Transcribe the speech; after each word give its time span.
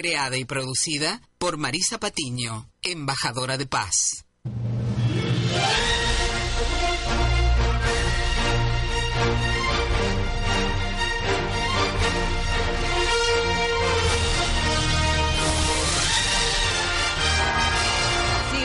Creada 0.00 0.36
y 0.36 0.44
producida 0.44 1.20
por 1.38 1.56
Marisa 1.56 1.98
Patiño, 1.98 2.70
embajadora 2.82 3.58
de 3.58 3.66
paz. 3.66 4.24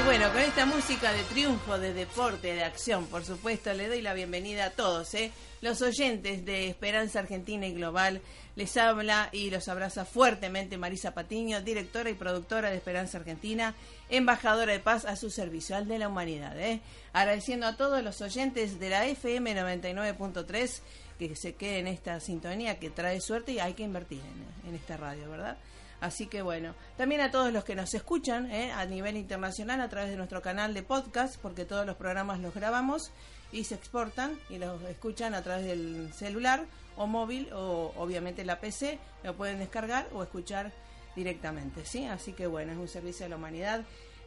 bueno, 0.05 0.31
con 0.31 0.41
esta 0.41 0.65
música 0.67 1.11
de 1.11 1.23
triunfo, 1.23 1.79
de 1.79 1.93
deporte, 1.93 2.53
de 2.53 2.63
acción, 2.63 3.07
por 3.07 3.25
supuesto, 3.25 3.73
le 3.73 3.87
doy 3.87 4.01
la 4.01 4.13
bienvenida 4.13 4.65
a 4.65 4.69
todos, 4.69 5.11
¿eh? 5.15 5.31
los 5.61 5.81
oyentes 5.81 6.45
de 6.45 6.67
Esperanza 6.67 7.19
Argentina 7.19 7.65
y 7.65 7.73
Global. 7.73 8.21
Les 8.55 8.77
habla 8.77 9.29
y 9.31 9.49
los 9.49 9.67
abraza 9.67 10.05
fuertemente 10.05 10.77
Marisa 10.77 11.13
Patiño, 11.13 11.61
directora 11.61 12.09
y 12.09 12.13
productora 12.13 12.69
de 12.69 12.77
Esperanza 12.77 13.17
Argentina, 13.17 13.73
embajadora 14.09 14.73
de 14.73 14.79
paz 14.79 15.05
a 15.05 15.15
su 15.15 15.31
servicio 15.31 15.75
al 15.75 15.87
de 15.87 15.97
la 15.97 16.07
humanidad. 16.07 16.59
¿eh? 16.59 16.81
Agradeciendo 17.13 17.65
a 17.65 17.77
todos 17.77 18.03
los 18.03 18.21
oyentes 18.21 18.79
de 18.79 18.89
la 18.89 19.05
FM 19.07 19.55
99.3 19.55 20.81
que 21.17 21.35
se 21.35 21.55
queden 21.55 21.87
en 21.87 21.93
esta 21.93 22.19
sintonía 22.19 22.79
que 22.79 22.89
trae 22.89 23.21
suerte 23.21 23.53
y 23.53 23.59
hay 23.59 23.73
que 23.73 23.83
invertir 23.83 24.19
en, 24.19 24.69
en 24.69 24.75
esta 24.75 24.97
radio, 24.97 25.29
¿verdad? 25.29 25.57
Así 26.03 26.27
que 26.27 26.41
bueno, 26.41 26.75
también 26.97 27.21
a 27.21 27.31
todos 27.31 27.53
los 27.53 27.63
que 27.63 27.75
nos 27.75 27.93
escuchan 27.93 28.51
¿eh? 28.51 28.73
a 28.73 28.85
nivel 28.85 29.15
internacional 29.15 29.79
a 29.79 29.87
través 29.87 30.09
de 30.09 30.17
nuestro 30.17 30.41
canal 30.41 30.73
de 30.73 30.83
podcast, 30.83 31.37
porque 31.37 31.63
todos 31.63 31.85
los 31.85 31.95
programas 31.95 32.41
los 32.41 32.53
grabamos 32.53 33.13
y 33.53 33.63
se 33.63 33.75
exportan 33.75 34.37
y 34.49 34.57
los 34.57 34.81
escuchan 34.81 35.33
a 35.33 35.41
través 35.43 35.65
del 35.65 36.11
celular 36.13 36.65
o 36.97 37.07
móvil 37.07 37.47
o 37.53 37.93
obviamente 37.95 38.43
la 38.43 38.59
PC, 38.59 38.99
lo 39.23 39.37
pueden 39.37 39.59
descargar 39.59 40.05
o 40.13 40.21
escuchar 40.21 40.73
directamente, 41.15 41.85
¿sí? 41.85 42.05
Así 42.05 42.33
que 42.33 42.47
bueno, 42.47 42.73
es 42.73 42.77
un 42.77 42.89
servicio 42.89 43.25
a 43.25 43.29
la 43.29 43.37
humanidad. 43.37 43.85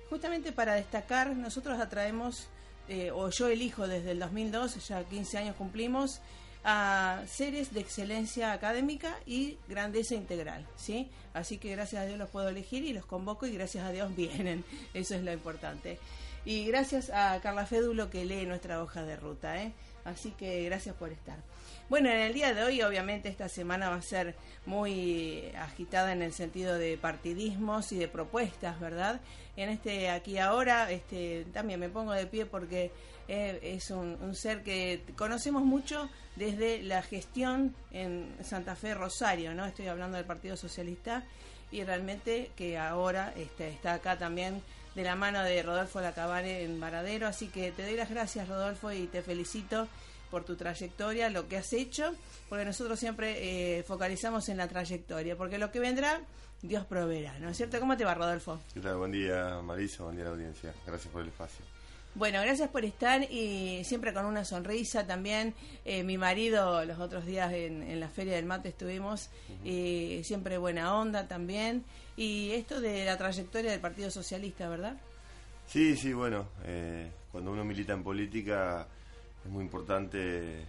Justamente 0.08 0.52
para 0.52 0.77
destacar, 0.77 1.36
nosotros 1.36 1.78
atraemos, 1.78 2.48
eh, 2.88 3.10
o 3.10 3.28
yo 3.28 3.48
elijo 3.48 3.86
desde 3.86 4.12
el 4.12 4.19
2002, 4.19 4.88
ya 4.88 5.04
15 5.04 5.36
años 5.36 5.56
cumplimos, 5.56 6.22
a 6.69 7.22
seres 7.28 7.72
de 7.72 7.78
excelencia 7.78 8.53
académica 8.53 9.16
y 9.25 9.56
grandeza 9.69 10.16
integral, 10.16 10.66
¿sí? 10.75 11.09
Así 11.32 11.59
que 11.59 11.71
gracias 11.71 12.03
a 12.03 12.06
Dios 12.06 12.19
los 12.19 12.28
puedo 12.28 12.49
elegir 12.49 12.82
y 12.82 12.93
los 12.93 13.06
convoco 13.06 13.47
y 13.47 13.53
gracias 13.53 13.84
a 13.84 13.93
Dios 13.93 14.15
vienen, 14.16 14.65
eso 14.93 15.15
es 15.15 15.22
lo 15.22 15.32
importante. 15.32 16.00
Y 16.44 16.66
gracias 16.66 17.10
a 17.10 17.41
Carla 17.41 17.66
Fédulo 17.66 18.10
que 18.10 18.25
lee 18.25 18.47
nuestra 18.47 18.82
hoja 18.82 19.04
de 19.04 19.16
ruta, 19.16 19.62
¿eh? 19.62 19.72
Así 20.04 20.32
que 20.32 20.65
gracias 20.65 20.97
por 20.97 21.10
estar. 21.12 21.38
Bueno, 21.88 22.09
en 22.10 22.19
el 22.19 22.34
día 22.34 22.53
de 22.53 22.65
hoy 22.65 22.83
obviamente 22.83 23.28
esta 23.28 23.48
semana 23.48 23.91
va 23.91 23.97
a 23.97 24.03
ser 24.03 24.34
muy 24.65 25.53
agitada 25.56 26.12
en 26.12 26.22
el 26.22 26.33
sentido 26.33 26.78
de 26.78 26.98
partidismos 26.98 27.93
y 27.93 27.98
de 27.98 28.09
propuestas, 28.09 28.81
¿verdad? 28.81 29.21
En 29.56 29.69
este 29.69 30.10
aquí 30.10 30.38
ahora, 30.38 30.91
este 30.91 31.47
también 31.53 31.78
me 31.78 31.88
pongo 31.88 32.12
de 32.12 32.27
pie 32.27 32.44
porque 32.44 32.91
eh, 33.28 33.59
es 33.62 33.91
un, 33.91 34.34
ser 34.34 34.62
que 34.62 35.03
conocemos 35.16 35.64
mucho 35.64 36.09
desde 36.37 36.82
la 36.82 37.03
gestión 37.03 37.75
en 37.91 38.37
Santa 38.42 38.76
Fe 38.76 38.94
Rosario, 38.94 39.54
¿no? 39.54 39.66
Estoy 39.66 39.88
hablando 39.88 40.16
del 40.16 40.26
Partido 40.26 40.56
Socialista 40.56 41.25
y 41.72 41.82
realmente 41.82 42.50
que 42.56 42.78
ahora 42.78 43.32
este, 43.36 43.69
está 43.69 43.94
acá 43.94 44.16
también 44.16 44.62
de 44.94 45.03
la 45.03 45.16
mano 45.16 45.42
de 45.42 45.62
Rodolfo 45.62 46.00
Lacabane 46.00 46.62
en 46.62 46.81
Varadero, 46.81 47.26
así 47.26 47.48
que 47.48 47.72
te 47.72 47.84
doy 47.84 47.97
las 47.97 48.10
gracias 48.10 48.48
Rodolfo 48.48 48.92
y 48.92 49.06
te 49.06 49.22
felicito 49.22 49.88
por 50.31 50.44
tu 50.44 50.56
trayectoria, 50.56 51.31
lo 51.31 51.48
que 51.48 51.56
has 51.56 51.72
hecho, 51.72 52.15
porque 52.48 52.65
nosotros 52.65 52.98
siempre 52.98 53.78
eh, 53.78 53.82
focalizamos 53.82 54.48
en 54.48 54.56
la 54.56 54.69
trayectoria, 54.69 55.36
porque 55.36 55.59
lo 55.59 55.70
que 55.70 55.81
vendrá 55.81 56.20
Dios 56.62 56.84
proveerá, 56.86 57.38
¿no 57.38 57.50
es 57.50 57.56
cierto? 57.56 57.78
¿Cómo 57.78 57.97
te 57.97 58.04
va 58.04 58.15
Rodolfo? 58.15 58.60
Buen 58.75 59.12
día 59.12 59.60
Marisa, 59.62 60.04
buen 60.04 60.16
día 60.16 60.25
la 60.25 60.31
audiencia, 60.31 60.72
gracias 60.86 61.12
por 61.12 61.22
el 61.22 61.28
espacio. 61.28 61.75
Bueno, 62.16 62.41
gracias 62.41 62.71
por 62.71 62.82
estar 62.87 63.31
y 63.31 63.84
siempre 63.84 64.15
con 64.15 64.25
una 64.25 64.43
sonrisa 64.43 65.06
también. 65.06 65.53
Eh, 65.84 66.03
mi 66.03 66.16
marido 66.16 66.82
los 66.87 66.99
otros 66.99 67.27
días 67.27 67.53
en, 67.53 68.00
la 68.00 68.09
Feria 68.09 68.37
del 68.37 68.47
Mate 68.47 68.71
estuvimos 68.71 69.28
y 69.62 70.22
siempre 70.25 70.56
buena 70.56 70.97
onda 70.97 71.28
también. 71.28 71.84
Y 72.16 72.53
esto 72.53 72.81
de 72.81 73.04
la 73.04 73.19
trayectoria 73.19 73.71
del 73.71 73.81
Partido 73.81 74.10
Socialista, 74.10 74.66
¿verdad? 74.66 74.97
Sí, 75.66 75.94
sí, 75.94 76.15
bueno, 76.15 76.49
eh, 76.65 77.10
cuando 77.31 77.53
uno 77.53 77.66
milita 77.66 77.93
en 77.93 78.03
política 78.03 78.88
es 79.44 79.50
muy 79.50 79.62
importante 79.62 80.65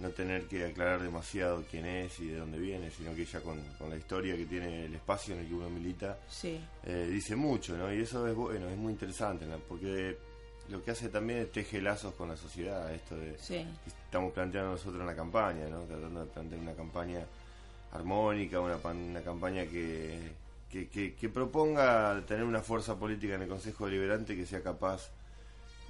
no 0.00 0.10
tener 0.10 0.46
que 0.46 0.64
aclarar 0.64 1.02
demasiado 1.02 1.64
quién 1.68 1.86
es 1.86 2.20
y 2.20 2.28
de 2.28 2.38
dónde 2.38 2.58
viene, 2.58 2.92
sino 2.92 3.12
que 3.16 3.24
ya 3.24 3.40
con, 3.40 3.60
la 3.90 3.96
historia 3.96 4.36
que 4.36 4.46
tiene 4.46 4.84
el 4.84 4.94
espacio 4.94 5.34
en 5.34 5.40
el 5.40 5.48
que 5.48 5.54
uno 5.54 5.68
milita, 5.68 6.20
sí. 6.28 6.60
Eh, 6.84 7.08
dice 7.10 7.34
mucho, 7.34 7.76
¿no? 7.76 7.92
Y 7.92 8.02
eso 8.02 8.28
es 8.28 8.34
bueno, 8.36 8.68
es 8.68 8.76
muy 8.76 8.92
interesante, 8.92 9.44
¿no? 9.44 9.58
porque 9.58 10.33
lo 10.68 10.82
que 10.82 10.92
hace 10.92 11.08
también 11.08 11.40
es 11.40 11.52
teje 11.52 11.80
lazos 11.80 12.14
con 12.14 12.28
la 12.28 12.36
sociedad, 12.36 12.92
esto 12.92 13.16
de 13.16 13.34
estamos 13.34 14.32
planteando 14.32 14.72
nosotros 14.72 15.02
una 15.02 15.14
campaña, 15.14 15.68
¿no? 15.68 15.82
tratando 15.82 16.20
de 16.20 16.26
plantear 16.26 16.60
una 16.60 16.72
campaña 16.72 17.20
armónica, 17.92 18.60
una, 18.60 18.76
una 18.76 19.20
campaña 19.22 19.64
que, 19.66 20.32
que, 20.70 21.28
proponga 21.28 22.20
tener 22.26 22.44
una 22.44 22.60
fuerza 22.60 22.98
política 22.98 23.34
en 23.34 23.42
el 23.42 23.48
Consejo 23.48 23.86
Deliberante 23.86 24.34
que 24.34 24.46
sea 24.46 24.62
capaz 24.62 25.10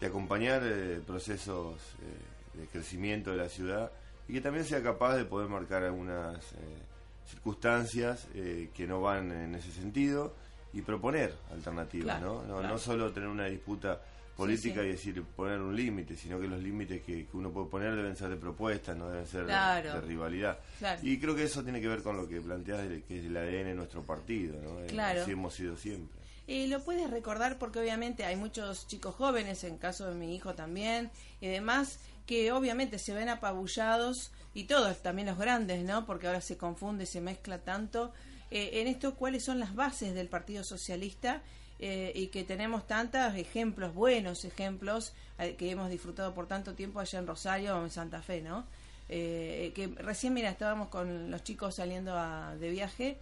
de 0.00 0.08
acompañar 0.08 0.62
eh, 0.64 1.00
procesos 1.06 1.76
eh, 2.02 2.58
de 2.60 2.66
crecimiento 2.66 3.30
de 3.30 3.36
la 3.38 3.48
ciudad 3.48 3.90
y 4.28 4.34
que 4.34 4.40
también 4.40 4.64
sea 4.64 4.82
capaz 4.82 5.16
de 5.16 5.24
poder 5.24 5.48
marcar 5.48 5.84
algunas 5.84 6.52
eh, 6.52 6.56
circunstancias 7.26 8.26
que 8.34 8.86
no 8.86 9.00
van 9.00 9.32
en 9.32 9.54
ese 9.54 9.72
sentido 9.72 10.34
y 10.74 10.82
proponer 10.82 11.34
alternativas, 11.50 12.20
¿no? 12.20 12.42
No, 12.42 12.62
no 12.62 12.78
solo 12.78 13.12
tener 13.12 13.30
una 13.30 13.46
disputa 13.46 14.00
política 14.36 14.82
y 14.82 14.88
decir 14.88 15.22
poner 15.36 15.60
un 15.60 15.74
límite, 15.74 16.16
sino 16.16 16.40
que 16.40 16.46
los 16.46 16.60
límites 16.60 17.02
que, 17.02 17.26
uno 17.32 17.50
puede 17.50 17.68
poner 17.68 17.94
deben 17.94 18.16
ser 18.16 18.30
de 18.30 18.36
propuestas, 18.36 18.96
no 18.96 19.08
deben 19.08 19.26
ser 19.26 19.46
de, 19.46 20.00
rivalidad. 20.00 20.58
Y 21.02 21.18
creo 21.18 21.34
que 21.34 21.44
eso 21.44 21.62
tiene 21.62 21.80
que 21.80 21.88
ver 21.88 22.02
con 22.02 22.16
lo 22.16 22.28
que 22.28 22.40
planteas, 22.40 22.86
que 23.06 23.18
es 23.18 23.24
el 23.26 23.36
ADN 23.36 23.66
de 23.66 23.74
nuestro 23.74 24.02
partido, 24.02 24.60
¿no? 24.60 24.80
Eh, 24.80 25.00
así 25.00 25.32
hemos 25.32 25.54
sido 25.54 25.76
siempre. 25.76 26.18
Y 26.46 26.66
lo 26.66 26.80
puedes 26.80 27.10
recordar 27.10 27.58
porque 27.58 27.78
obviamente 27.78 28.24
hay 28.24 28.36
muchos 28.36 28.86
chicos 28.86 29.14
jóvenes, 29.14 29.64
en 29.64 29.78
caso 29.78 30.08
de 30.08 30.14
mi 30.14 30.34
hijo 30.34 30.54
también, 30.54 31.10
y 31.40 31.46
demás, 31.46 32.00
que 32.26 32.52
obviamente 32.52 32.98
se 32.98 33.14
ven 33.14 33.28
apabullados, 33.28 34.30
y 34.52 34.64
todos, 34.64 35.02
también 35.02 35.26
los 35.28 35.38
grandes, 35.38 35.84
¿no? 35.84 36.06
Porque 36.06 36.26
ahora 36.28 36.40
se 36.40 36.56
confunde, 36.56 37.06
se 37.06 37.20
mezcla 37.20 37.58
tanto. 37.58 38.12
Eh, 38.50 38.80
en 38.80 38.86
esto, 38.86 39.16
¿cuáles 39.16 39.44
son 39.44 39.58
las 39.58 39.74
bases 39.74 40.14
del 40.14 40.28
Partido 40.28 40.62
Socialista? 40.62 41.42
Eh, 41.86 42.12
y 42.14 42.28
que 42.28 42.44
tenemos 42.44 42.86
tantos 42.86 43.34
ejemplos, 43.34 43.92
buenos 43.92 44.46
ejemplos, 44.46 45.12
eh, 45.38 45.54
que 45.54 45.70
hemos 45.70 45.90
disfrutado 45.90 46.32
por 46.32 46.46
tanto 46.46 46.72
tiempo 46.72 46.98
allá 46.98 47.18
en 47.18 47.26
Rosario 47.26 47.76
o 47.76 47.84
en 47.84 47.90
Santa 47.90 48.22
Fe, 48.22 48.40
¿no? 48.40 48.64
Eh, 49.10 49.70
que 49.74 49.88
recién, 49.88 50.32
mira, 50.32 50.48
estábamos 50.48 50.88
con 50.88 51.30
los 51.30 51.44
chicos 51.44 51.74
saliendo 51.74 52.14
de 52.58 52.70
viaje 52.70 53.18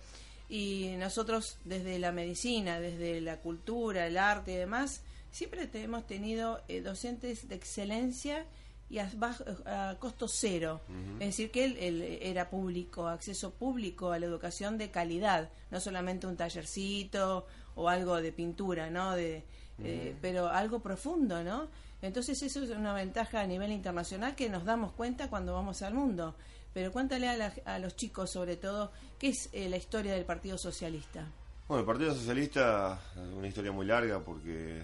y 0.49 0.95
nosotros 0.97 1.59
desde 1.65 1.99
la 1.99 2.13
medicina, 2.13 2.79
desde 2.79 3.21
la 3.21 3.39
cultura, 3.39 4.07
el 4.07 4.17
arte 4.17 4.53
y 4.53 4.57
demás, 4.59 5.03
siempre 5.33 5.69
hemos 5.73 6.07
tenido 6.07 6.61
docentes 6.85 7.49
de 7.49 7.57
excelencia 7.57 8.47
y 8.89 8.99
a, 9.01 9.97
costo 9.99 10.29
cero. 10.29 10.83
Es 11.19 11.29
decir, 11.29 11.51
que 11.51 11.65
él, 11.65 12.03
era 12.21 12.49
público, 12.51 13.09
acceso 13.09 13.51
público 13.55 14.13
a 14.13 14.21
la 14.21 14.27
educación 14.27 14.79
de 14.79 14.93
calidad, 14.93 15.51
no 15.71 15.81
solamente 15.81 16.29
un 16.29 16.37
tallercito 16.37 17.47
o 17.75 17.89
algo 17.89 18.21
de 18.21 18.33
pintura, 18.33 18.91
¿no? 18.91 19.15
De, 19.15 19.45
eh, 19.83 20.15
pero 20.21 20.49
algo 20.49 20.81
profundo, 20.81 21.43
¿no? 21.43 21.69
Entonces 22.01 22.43
eso 22.43 22.63
es 22.63 22.71
una 22.71 22.93
ventaja 22.95 23.41
a 23.41 23.47
nivel 23.47 23.73
internacional 23.73 24.35
que 24.35 24.49
nos 24.49 24.65
damos 24.65 24.93
cuenta 24.93 25.29
cuando 25.29 25.55
vamos 25.55 25.83
al 25.83 25.95
mundo. 25.95 26.35
Pero 26.75 26.91
cuéntale 26.91 27.29
a, 27.29 27.79
los 27.79 27.97
chicos 27.97 28.31
sobre 28.31 28.57
todo 28.57 28.93
qué 29.19 29.29
es 29.29 29.51
eh, 29.53 29.69
la 29.69 29.77
historia 29.77 30.15
del 30.15 30.25
Partido 30.25 30.57
Socialista. 30.57 31.27
Bueno, 31.69 31.81
el 31.81 31.87
Partido 31.87 32.15
Socialista 32.15 32.99
es 33.15 33.37
una 33.37 33.47
historia 33.47 33.73
muy 33.73 33.87
larga 33.87 34.21
porque 34.21 34.83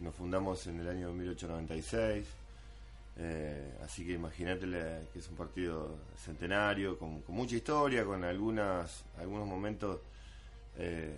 nos 0.00 0.14
fundamos 0.14 0.66
en 0.66 0.80
el 0.80 0.88
año 0.88 1.12
1896 1.12 2.26
eh, 3.20 3.74
así 3.84 4.06
que 4.06 4.12
imagínate 4.12 4.66
que 5.12 5.18
es 5.18 5.28
un 5.28 5.34
partido 5.36 5.96
centenario, 6.16 6.96
con, 6.96 7.24
mucha 7.28 7.56
historia, 7.56 8.04
con 8.04 8.22
algunas 8.24 9.04
algunos 9.18 9.46
momentos. 9.46 9.98
Eh, 10.76 11.16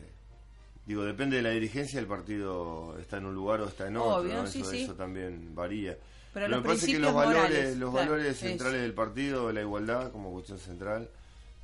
digo, 0.86 1.04
depende 1.04 1.36
de 1.36 1.42
la 1.42 1.50
dirigencia, 1.50 2.00
el 2.00 2.06
partido 2.06 2.96
está 2.98 3.18
en 3.18 3.26
un 3.26 3.34
lugar 3.34 3.60
o 3.60 3.68
está 3.68 3.88
en 3.88 3.96
otro, 3.96 4.44
eso, 4.44 4.94
también 4.94 5.54
varía. 5.54 5.96
Pero, 6.32 6.48
me 6.48 6.62
parece 6.62 6.86
que 6.86 6.98
los 6.98 7.12
valores, 7.12 7.76
los 7.76 7.92
valores 7.92 8.38
centrales 8.38 8.80
del 8.82 8.94
partido, 8.94 9.52
la 9.52 9.60
igualdad 9.62 10.12
como 10.12 10.30
cuestión 10.32 10.58
central, 10.58 11.08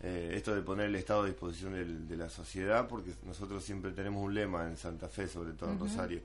eh, 0.03 0.33
esto 0.35 0.55
de 0.55 0.63
poner 0.63 0.87
el 0.87 0.97
Estado 0.97 1.23
a 1.23 1.27
disposición 1.27 2.09
de, 2.09 2.17
la 2.17 2.29
sociedad, 2.29 2.89
porque 2.89 3.13
nosotros 3.25 3.65
siempre 3.65 3.93
tenemos 3.93 4.23
un 4.23 4.35
lema 4.35 4.67
en 4.67 4.77
Santa 4.77 5.09
Fe, 5.09 5.29
sobre 5.29 5.53
todo 5.53 5.71
en 5.71 5.79
Rosario 5.79 6.21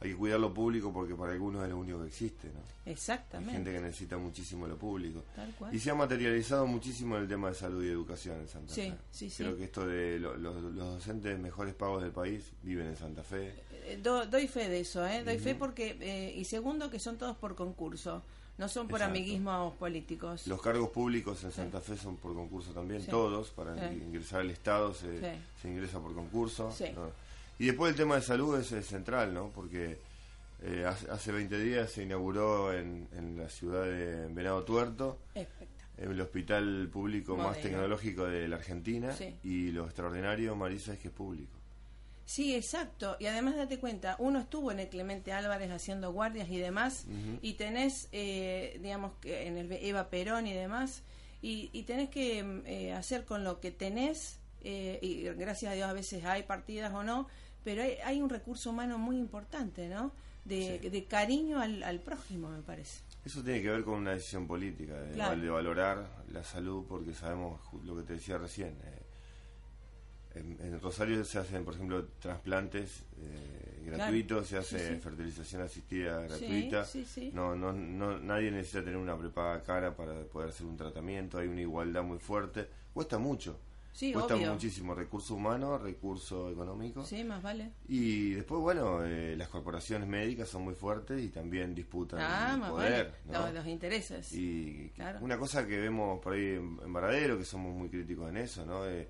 hay 0.00 0.10
que 0.10 0.16
cuidar 0.16 0.40
lo 0.40 0.52
público 0.52 0.92
porque 0.92 1.14
para 1.14 1.32
algunos 1.32 1.62
es 1.62 1.70
lo 1.70 1.78
único 1.78 2.00
que 2.00 2.08
existe, 2.08 2.48
¿no? 2.48 2.60
Exactamente. 2.90 3.50
Hay 3.50 3.56
gente 3.56 3.72
que 3.72 3.80
necesita 3.80 4.18
muchísimo 4.18 4.66
lo 4.66 4.76
público. 4.76 5.24
Y 5.72 5.78
se 5.78 5.90
ha 5.90 5.94
materializado 5.94 6.66
muchísimo 6.66 7.16
en 7.16 7.22
el 7.22 7.28
tema 7.28 7.48
de 7.48 7.54
salud 7.54 7.84
y 7.84 7.88
educación 7.88 8.40
en 8.40 8.48
Santa 8.48 8.74
Fe. 8.74 8.94
Sí, 9.10 9.30
sí. 9.30 9.42
Creo 9.42 9.56
que 9.56 9.64
esto 9.64 9.86
de 9.86 10.18
los 10.18 10.74
docentes 10.74 11.38
mejores 11.38 11.74
pagos 11.74 12.02
del 12.02 12.12
país 12.12 12.52
viven 12.62 12.88
en 12.88 12.96
Santa 12.96 13.22
Fe. 13.22 13.54
Eh, 13.70 14.00
doy 14.02 14.48
fe 14.48 14.68
de 14.68 14.80
eso, 14.80 15.06
¿eh? 15.06 15.24
Doy 15.24 15.38
fe 15.38 15.54
porque, 15.54 15.96
eh, 16.00 16.34
y 16.36 16.44
segundo, 16.44 16.90
que 16.90 16.98
son 16.98 17.16
todos 17.16 17.36
por 17.36 17.54
concurso. 17.54 18.22
No 18.56 18.68
son 18.68 18.86
por 18.86 19.02
amiguismos 19.02 19.74
políticos. 19.74 20.46
Los 20.46 20.62
cargos 20.62 20.90
públicos 20.90 21.42
en 21.42 21.50
Santa 21.50 21.80
Fe 21.80 21.96
son 21.96 22.16
por 22.16 22.34
concurso 22.34 22.70
también, 22.70 23.04
todos. 23.06 23.50
Para 23.50 23.92
ingresar 23.92 24.42
al 24.42 24.50
Estado 24.50 24.94
se, 24.94 25.38
se 25.60 25.68
ingresa 25.68 25.98
por 25.98 26.14
concurso. 26.14 26.72
Y 27.58 27.66
después 27.66 27.90
el 27.90 27.96
tema 27.96 28.16
de 28.16 28.22
salud 28.22 28.58
es, 28.58 28.86
central, 28.86 29.32
¿no? 29.32 29.50
Porque 29.50 29.98
eh, 30.62 30.84
hace, 30.86 31.32
20 31.32 31.58
días 31.58 31.90
se 31.90 32.02
inauguró 32.02 32.72
en, 32.72 33.08
la 33.36 33.48
ciudad 33.48 33.84
de 33.84 34.26
Venado 34.28 34.64
Tuerto 34.64 35.18
el 35.96 36.20
hospital 36.20 36.88
público 36.92 37.36
más 37.36 37.60
tecnológico 37.60 38.24
de 38.24 38.48
la 38.48 38.56
Argentina 38.56 39.14
y 39.42 39.70
lo 39.70 39.84
extraordinario, 39.84 40.56
Marisa, 40.56 40.94
es 40.94 40.98
que 40.98 41.08
es 41.08 41.14
público. 41.14 41.52
Sí, 42.26 42.54
exacto. 42.54 43.16
Y 43.20 43.26
además 43.26 43.56
date 43.56 43.78
cuenta, 43.78 44.16
uno 44.18 44.40
estuvo 44.40 44.72
en 44.72 44.80
el 44.80 44.88
Clemente 44.88 45.32
Álvarez 45.32 45.70
haciendo 45.70 46.12
guardias 46.12 46.48
y 46.48 46.58
demás, 46.58 47.06
y 47.42 47.54
tenés, 47.54 48.08
eh, 48.12 48.78
digamos, 48.82 49.12
en 49.24 49.58
el 49.58 49.72
Eva 49.72 50.08
Perón 50.08 50.46
y 50.46 50.54
demás, 50.54 51.02
y, 51.42 51.82
tenés 51.82 52.08
que 52.08 52.62
eh, 52.64 52.92
hacer 52.92 53.24
con 53.24 53.44
lo 53.44 53.60
que 53.60 53.70
tenés, 53.70 54.40
y 54.62 55.24
gracias 55.36 55.72
a 55.72 55.74
Dios 55.74 55.88
a 55.88 55.92
veces 55.92 56.24
hay 56.24 56.44
partidas 56.44 56.92
o 56.94 57.02
no, 57.02 57.28
pero 57.64 57.82
hay, 57.82 58.20
un 58.20 58.28
recurso 58.28 58.70
humano 58.70 58.98
muy 58.98 59.16
importante, 59.16 59.88
¿no? 59.88 60.12
De, 60.44 61.06
cariño 61.08 61.58
al, 61.60 62.00
prójimo, 62.00 62.50
me 62.50 62.60
parece. 62.60 63.00
Eso 63.24 63.42
tiene 63.42 63.62
que 63.62 63.70
ver 63.70 63.82
con 63.82 63.94
una 63.94 64.12
decisión 64.12 64.46
política, 64.46 65.00
de, 65.00 65.48
valorar 65.48 66.06
la 66.30 66.44
salud, 66.44 66.84
porque 66.86 67.14
sabemos 67.14 67.60
lo 67.84 67.96
que 67.96 68.02
te 68.02 68.12
decía 68.12 68.36
recién. 68.36 68.76
Eh, 68.84 69.04
en, 70.60 70.80
Rosario 70.80 71.24
se 71.24 71.38
hacen, 71.38 71.64
por 71.64 71.74
ejemplo, 71.74 72.06
trasplantes 72.20 73.04
eh, 73.18 73.82
gratuitos, 73.86 74.48
se 74.48 74.58
hace 74.58 74.98
fertilización 74.98 75.62
asistida 75.62 76.20
gratuita. 76.20 76.86
No, 77.32 77.56
no, 77.56 77.72
no, 77.72 78.18
nadie 78.18 78.50
necesita 78.50 78.80
tener 78.80 78.98
una 78.98 79.16
prepaga 79.16 79.62
cara 79.62 79.96
para 79.96 80.12
poder 80.24 80.50
hacer 80.50 80.66
un 80.66 80.76
tratamiento, 80.76 81.38
hay 81.38 81.48
una 81.48 81.62
igualdad 81.62 82.02
muy 82.02 82.18
fuerte. 82.18 82.68
Cuesta 82.92 83.16
mucho 83.16 83.58
Sí, 83.94 84.12
Cuesta 84.12 84.34
muchísimo 84.34 84.92
recurso 84.92 85.36
humano, 85.36 85.78
recurso 85.78 86.50
económico. 86.50 87.04
Sí, 87.04 87.22
más 87.22 87.40
vale. 87.40 87.70
Y 87.86 88.30
después, 88.30 88.60
bueno, 88.60 89.04
eh, 89.04 89.36
las 89.36 89.48
corporaciones 89.48 90.08
médicas 90.08 90.48
son 90.48 90.62
muy 90.62 90.74
fuertes 90.74 91.22
y 91.22 91.28
también 91.28 91.76
disputan 91.76 92.18
ah, 92.20 92.54
el 92.54 92.70
poder. 92.72 93.14
Los, 93.54 93.66
intereses. 93.68 94.32
Y 94.32 94.92
una 95.20 95.38
cosa 95.38 95.64
que 95.64 95.78
vemos 95.78 96.20
por 96.20 96.32
ahí 96.32 96.56
en, 96.56 96.92
Varadero, 96.92 97.38
que 97.38 97.44
somos 97.44 97.72
muy 97.72 97.88
críticos 97.88 98.28
en 98.30 98.38
eso, 98.38 98.66
¿no? 98.66 98.84
Eh, 98.84 99.08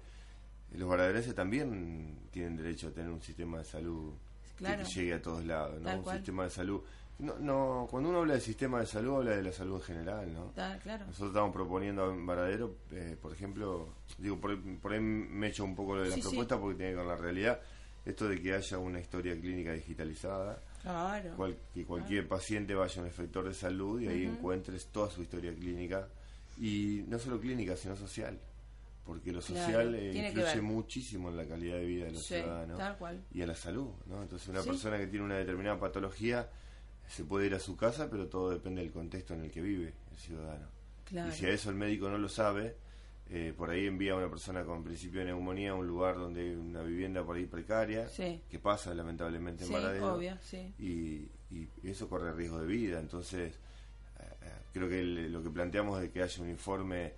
los 0.73 0.87
varaderenses 0.87 1.35
también 1.35 2.29
tienen 2.31 2.55
derecho 2.55 2.89
a 2.89 2.91
tener 2.91 3.11
un 3.11 3.23
sistema 3.23 3.59
de 3.59 3.65
salud 3.65 4.13
que, 4.59 4.85
llegue 4.85 5.15
a 5.15 5.23
todos 5.23 5.47
lados, 5.47 5.81
¿no? 5.81 5.99
un 5.99 6.13
sistema 6.13 6.45
de 6.45 6.51
salud 6.51 6.83
no, 7.19 7.39
no, 7.39 7.87
cuando 7.91 8.09
uno 8.09 8.19
habla 8.21 8.35
del 8.35 8.43
sistema 8.43 8.81
de 8.81 8.87
salud, 8.87 9.19
habla 9.19 9.37
de 9.37 9.43
la 9.43 9.53
salud 9.53 9.77
en 9.77 9.83
general, 9.83 10.35
¿no? 10.35 10.53
claro. 10.53 11.07
Nosotros 11.07 11.29
estamos 11.29 11.53
proponiendo 11.53 12.11
en 12.11 12.27
Varadero, 12.27 12.77
eh, 12.91 13.17
por 13.21 13.33
ejemplo, 13.33 13.95
digo, 14.19 14.41
por, 14.41 14.93
ahí 14.93 15.01
me 15.01 15.49
echo 15.49 15.65
un 15.65 15.77
poco 15.77 15.97
de 16.01 16.11
la 16.11 16.17
propuesta 16.17 16.59
porque 16.59 16.77
tiene 16.77 16.93
que 16.93 16.97
ver 16.97 17.07
con 17.07 17.15
la 17.15 17.21
realidad, 17.21 17.61
esto 18.05 18.29
de 18.29 18.41
que 18.41 18.55
haya 18.55 18.79
una 18.79 19.01
historia 19.01 19.39
clínica 19.41 19.73
digitalizada, 19.73 20.61
claro, 20.83 21.57
que 21.73 21.85
cualquier 21.85 22.27
paciente 22.27 22.75
vaya 22.75 23.01
a 23.01 23.05
un 23.05 23.09
efector 23.09 23.47
de 23.47 23.55
salud 23.55 24.01
y 24.01 24.09
ahí 24.09 24.25
encuentres 24.25 24.89
toda 24.89 25.09
su 25.09 25.23
historia 25.23 25.55
clínica, 25.55 26.09
y 26.59 27.05
no 27.07 27.19
solo 27.19 27.41
clínica, 27.41 27.77
sino 27.77 27.97
social 27.97 28.39
porque 29.05 29.33
lo 29.33 29.41
social 29.43 29.95
eh, 29.95 30.15
influye 30.15 30.63
muchísimo 30.63 31.29
en 31.29 31.37
la 31.37 31.47
calidad 31.47 31.77
de 31.77 31.85
vida 31.85 32.07
de 32.07 32.13
los 32.13 32.25
ciudadanos 32.25 32.81
y 33.33 33.43
a 33.43 33.47
la 33.47 33.55
salud, 33.55 33.91
¿no? 34.07 34.23
Entonces 34.23 34.49
una 34.49 34.63
persona 34.63 34.97
que 34.97 35.07
tiene 35.09 35.27
una 35.27 35.37
determinada 35.37 35.79
patología 35.79 36.49
se 37.09 37.25
puede 37.25 37.47
ir 37.47 37.55
a 37.55 37.61
su 37.61 37.77
casa, 37.77 38.09
pero 38.11 38.29
todo 38.29 38.51
depende 38.51 38.83
del 38.83 38.93
contexto 38.93 39.35
en 39.35 39.43
el 39.43 39.51
que 39.51 39.61
vive 39.61 39.93
el 40.11 40.19
ciudadano. 40.19 40.69
Y 41.11 41.33
si 41.33 41.47
a 41.47 41.51
eso 41.51 41.71
el 41.71 41.77
médico 41.77 42.09
no 42.09 42.19
lo 42.19 42.29
sabe, 42.29 42.77
eh, 43.31 43.55
por 43.57 43.71
ahí 43.71 43.87
envía 43.87 44.13
a 44.13 44.17
una 44.17 44.29
persona 44.29 44.65
con 44.65 44.85
principio 44.85 45.21
de 45.21 45.27
neumonía 45.27 45.71
a 45.71 45.75
un 45.75 45.87
lugar 45.87 46.17
donde 46.17 46.43
hay 46.43 46.51
una 46.55 46.83
vivienda 46.83 47.25
por 47.25 47.37
ahí 47.37 47.47
precaria, 47.47 48.09
que 48.09 48.59
pasa 48.59 48.95
lamentablemente 48.95 49.65
en 49.65 49.71
sí, 50.43 50.75
y, 50.79 51.29
y, 51.55 51.69
eso 51.83 52.09
corre 52.09 52.33
riesgo 52.33 52.59
de 52.59 52.67
vida. 52.67 53.01
Entonces, 53.01 53.55
eh, 53.55 54.23
eh, 54.43 54.49
creo 54.73 54.89
que 54.89 55.03
lo 55.03 55.43
que 55.43 55.51
planteamos 55.51 56.01
de 56.01 56.11
que 56.11 56.23
haya 56.23 56.43
un 56.43 56.51
informe 56.51 57.13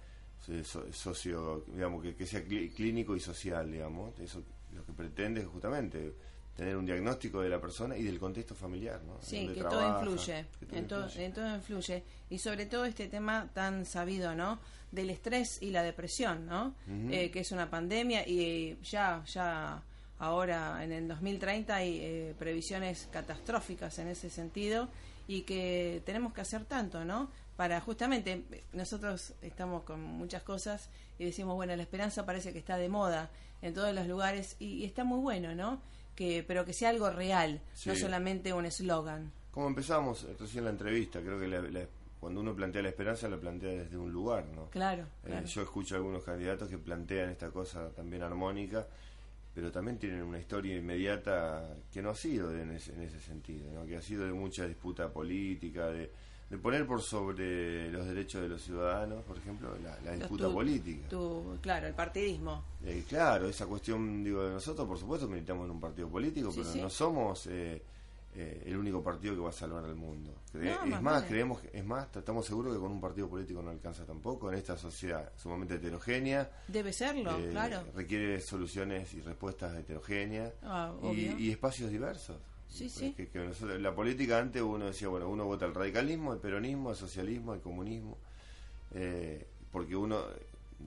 socio, 0.93 1.65
digamos, 1.73 2.03
que, 2.03 2.15
que 2.15 2.27
sea 2.27 2.45
clínico 2.45 3.17
y 3.17 3.21
social, 3.21 3.71
digamos, 3.71 4.19
eso 4.21 4.45
lo 4.75 4.85
que 4.85 4.93
pretende 4.93 5.41
es 5.41 5.47
justamente 5.47 6.15
tener 6.57 6.77
un 6.77 6.87
diagnóstico 6.87 7.43
de 7.43 7.51
la 7.51 7.61
persona 7.61 7.97
y 7.97 8.03
del 8.03 8.19
contexto 8.19 8.55
familiar, 8.55 9.03
¿no? 9.05 9.19
Sí, 9.21 9.47
que 9.49 9.61
todo 9.61 9.99
influye, 9.99 10.47
en, 10.73 10.87
todo, 10.87 11.55
influye. 11.55 12.03
Y 12.31 12.39
sobre 12.39 12.67
todo 12.67 12.87
este 12.87 13.09
tema 13.09 13.51
tan 13.53 13.85
sabido, 13.85 14.35
¿no? 14.35 14.59
Del 14.91 15.11
estrés 15.11 15.59
y 15.61 15.71
la 15.71 15.83
depresión, 15.83 16.47
¿no? 16.47 16.75
Eh, 17.11 17.31
que 17.31 17.41
es 17.41 17.53
una 17.53 17.69
pandemia 17.69 18.27
y 18.27 18.79
ya, 18.83 19.23
ya 19.27 19.83
ahora 20.19 20.83
en 20.83 20.93
el 20.93 21.09
2030 21.09 21.75
hay 21.75 21.99
eh, 22.01 22.35
previsiones 22.39 23.07
catastróficas 23.13 23.99
en 23.99 24.09
ese 24.09 24.31
sentido 24.31 24.89
y 25.29 25.43
que 25.43 26.03
tenemos 26.07 26.33
que 26.33 26.41
hacer 26.41 26.65
tanto, 26.65 27.05
¿no? 27.05 27.31
Para 27.57 27.81
justamente, 27.81 28.45
nosotros 28.73 29.35
estamos 29.43 29.83
con 29.83 30.01
muchas 30.01 30.43
cosas 30.43 30.89
y 31.19 31.25
decimos, 31.25 31.55
bueno, 31.57 31.77
la 31.77 31.83
esperanza 31.83 32.25
parece 32.25 32.53
que 32.53 32.59
está 32.59 32.79
de 32.79 32.89
moda 32.89 33.31
en 33.61 33.75
todos 33.75 33.95
los 33.95 34.07
lugares 34.07 34.57
y 34.59 34.85
está 34.85 35.05
muy 35.05 35.21
bueno, 35.21 35.55
¿no? 35.55 35.81
Que 36.17 36.45
pero 36.47 36.65
que 36.65 36.73
sea 36.73 36.89
algo 36.89 37.11
real, 37.11 37.61
no 37.85 37.95
solamente 37.95 38.53
un 38.53 38.67
eslogan. 38.67 39.31
Como 39.53 39.69
empezamos 39.69 40.27
recién 40.39 40.65
la 40.65 40.71
entrevista, 40.71 41.21
creo 41.21 41.39
que 41.39 41.89
cuando 42.19 42.41
uno 42.41 42.57
plantea 42.57 42.83
la 42.83 42.89
esperanza 42.89 43.29
lo 43.29 43.39
plantea 43.39 43.71
desde 43.71 43.97
un 43.97 44.11
lugar, 44.11 44.47
¿no? 44.47 44.69
Claro, 44.71 45.07
eh, 45.25 45.43
yo 45.47 45.63
escucho 45.63 45.95
a 45.95 45.99
algunos 45.99 46.25
candidatos 46.25 46.69
que 46.69 46.79
plantean 46.79 47.31
esta 47.31 47.51
cosa 47.51 47.91
también 47.91 48.23
armónica, 48.23 48.87
pero 49.55 49.71
también 49.71 49.99
tienen 49.99 50.23
una 50.23 50.39
historia 50.39 50.77
inmediata 50.77 51.77
que 51.93 52.03
no 52.03 52.11
ha 52.11 52.15
sido 52.17 52.51
en 52.55 52.73
ese, 52.73 52.95
en 52.95 53.03
ese 53.03 53.21
sentido, 53.21 53.71
¿no? 53.73 53.87
que 53.87 53.97
ha 53.97 54.03
sido 54.03 54.25
de 54.25 54.33
mucha 54.33 54.67
disputa 54.67 55.09
política, 55.13 55.87
de 55.87 56.11
de 56.49 56.59
poner 56.59 56.87
por 56.87 57.03
sobre 57.03 57.91
los 57.91 58.07
derechos 58.07 58.43
de 58.43 58.49
los 58.49 58.63
ciudadanos, 58.63 59.25
por 59.25 59.37
ejemplo, 59.37 59.77
la, 60.05 60.13
disputa 60.13 60.49
política. 60.49 61.09
claro, 61.61 61.89
el 61.89 61.95
partidismo. 61.95 62.65
Eh, 62.85 63.05
claro, 63.09 63.49
esa 63.49 63.67
cuestión, 63.67 64.23
digo, 64.23 64.45
de 64.45 64.53
nosotros, 64.53 64.87
por 64.87 64.99
supuesto, 64.99 65.27
militamos 65.27 65.65
en 65.65 65.73
un 65.73 65.81
partido 65.81 66.09
político, 66.09 66.53
pero 66.55 66.73
no 66.77 66.89
somos 66.89 67.49
eh, 67.49 67.83
eh, 68.37 68.63
el 68.67 68.77
único 68.77 69.03
partido 69.03 69.35
que 69.35 69.41
va 69.41 69.49
a 69.49 69.53
salvar 69.53 69.85
al 69.85 69.97
mundo. 69.97 70.35
es 70.55 71.01
más, 71.01 71.25
creemos, 71.25 71.63
es 71.73 71.85
más, 71.85 72.07
estamos 72.15 72.47
seguros 72.47 72.75
que 72.75 72.79
con 72.79 72.93
un 72.93 73.01
partido 73.01 73.29
político 73.29 73.61
no 73.61 73.71
alcanza 73.71 74.05
tampoco 74.05 74.53
en 74.53 74.59
esta 74.59 74.77
sociedad 74.77 75.33
sumamente 75.37 75.75
heterogénea. 75.75 76.49
Debe 76.69 76.93
serlo, 76.93 77.37
claro. 77.51 77.83
Requiere 77.93 78.41
soluciones 78.41 79.13
y 79.15 79.21
respuestas 79.21 79.77
heterogéneas 79.77 80.53
ah, 80.63 80.95
y 81.13 81.51
espacios 81.51 81.91
diversos. 81.91 82.37
Sí, 82.69 82.89
sí. 82.89 83.13
Que, 83.13 83.29
la 83.79 83.95
política 83.95 84.39
antes 84.39 84.61
uno 84.63 84.87
decía, 84.87 85.09
bueno, 85.09 85.29
uno 85.29 85.45
vota 85.45 85.67
el 85.67 85.75
radicalismo, 85.75 86.33
el 86.33 86.41
peronismo, 86.41 86.91
el 86.91 86.97
socialismo, 86.97 87.55
el 87.55 87.61
comunismo, 87.61 88.19
eh, 88.95 89.47
porque 89.71 89.97
uno 89.97 90.23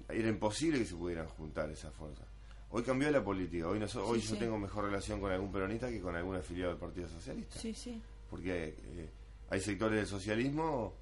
era 0.08 0.28
imposible 0.28 0.80
que 0.80 0.86
se 0.86 0.96
pudieran 0.96 1.28
juntar 1.28 1.70
esas 1.70 1.94
fuerzas. 1.94 2.26
Hoy 2.72 2.84
cambió 2.84 3.10
la 3.10 3.24
política. 3.24 3.68
Hoy, 3.68 3.80
no, 3.80 3.88
hoy 4.04 4.20
yo 4.20 4.38
tengo 4.38 4.58
mejor 4.58 4.86
relación 4.86 5.20
con 5.20 5.32
algún 5.32 5.52
peronista 5.52 5.90
que 5.90 6.00
con 6.00 6.16
algún 6.16 6.36
afiliado 6.36 6.72
del 6.72 6.80
Partido 6.80 7.10
Socialista. 7.10 7.58
Sí, 7.58 7.74
sí. 7.74 8.00
Porque 8.30 8.76
eh, 8.78 9.10
hay 9.50 9.60
sectores 9.60 9.98
del 9.98 10.08
socialismo, 10.08 10.94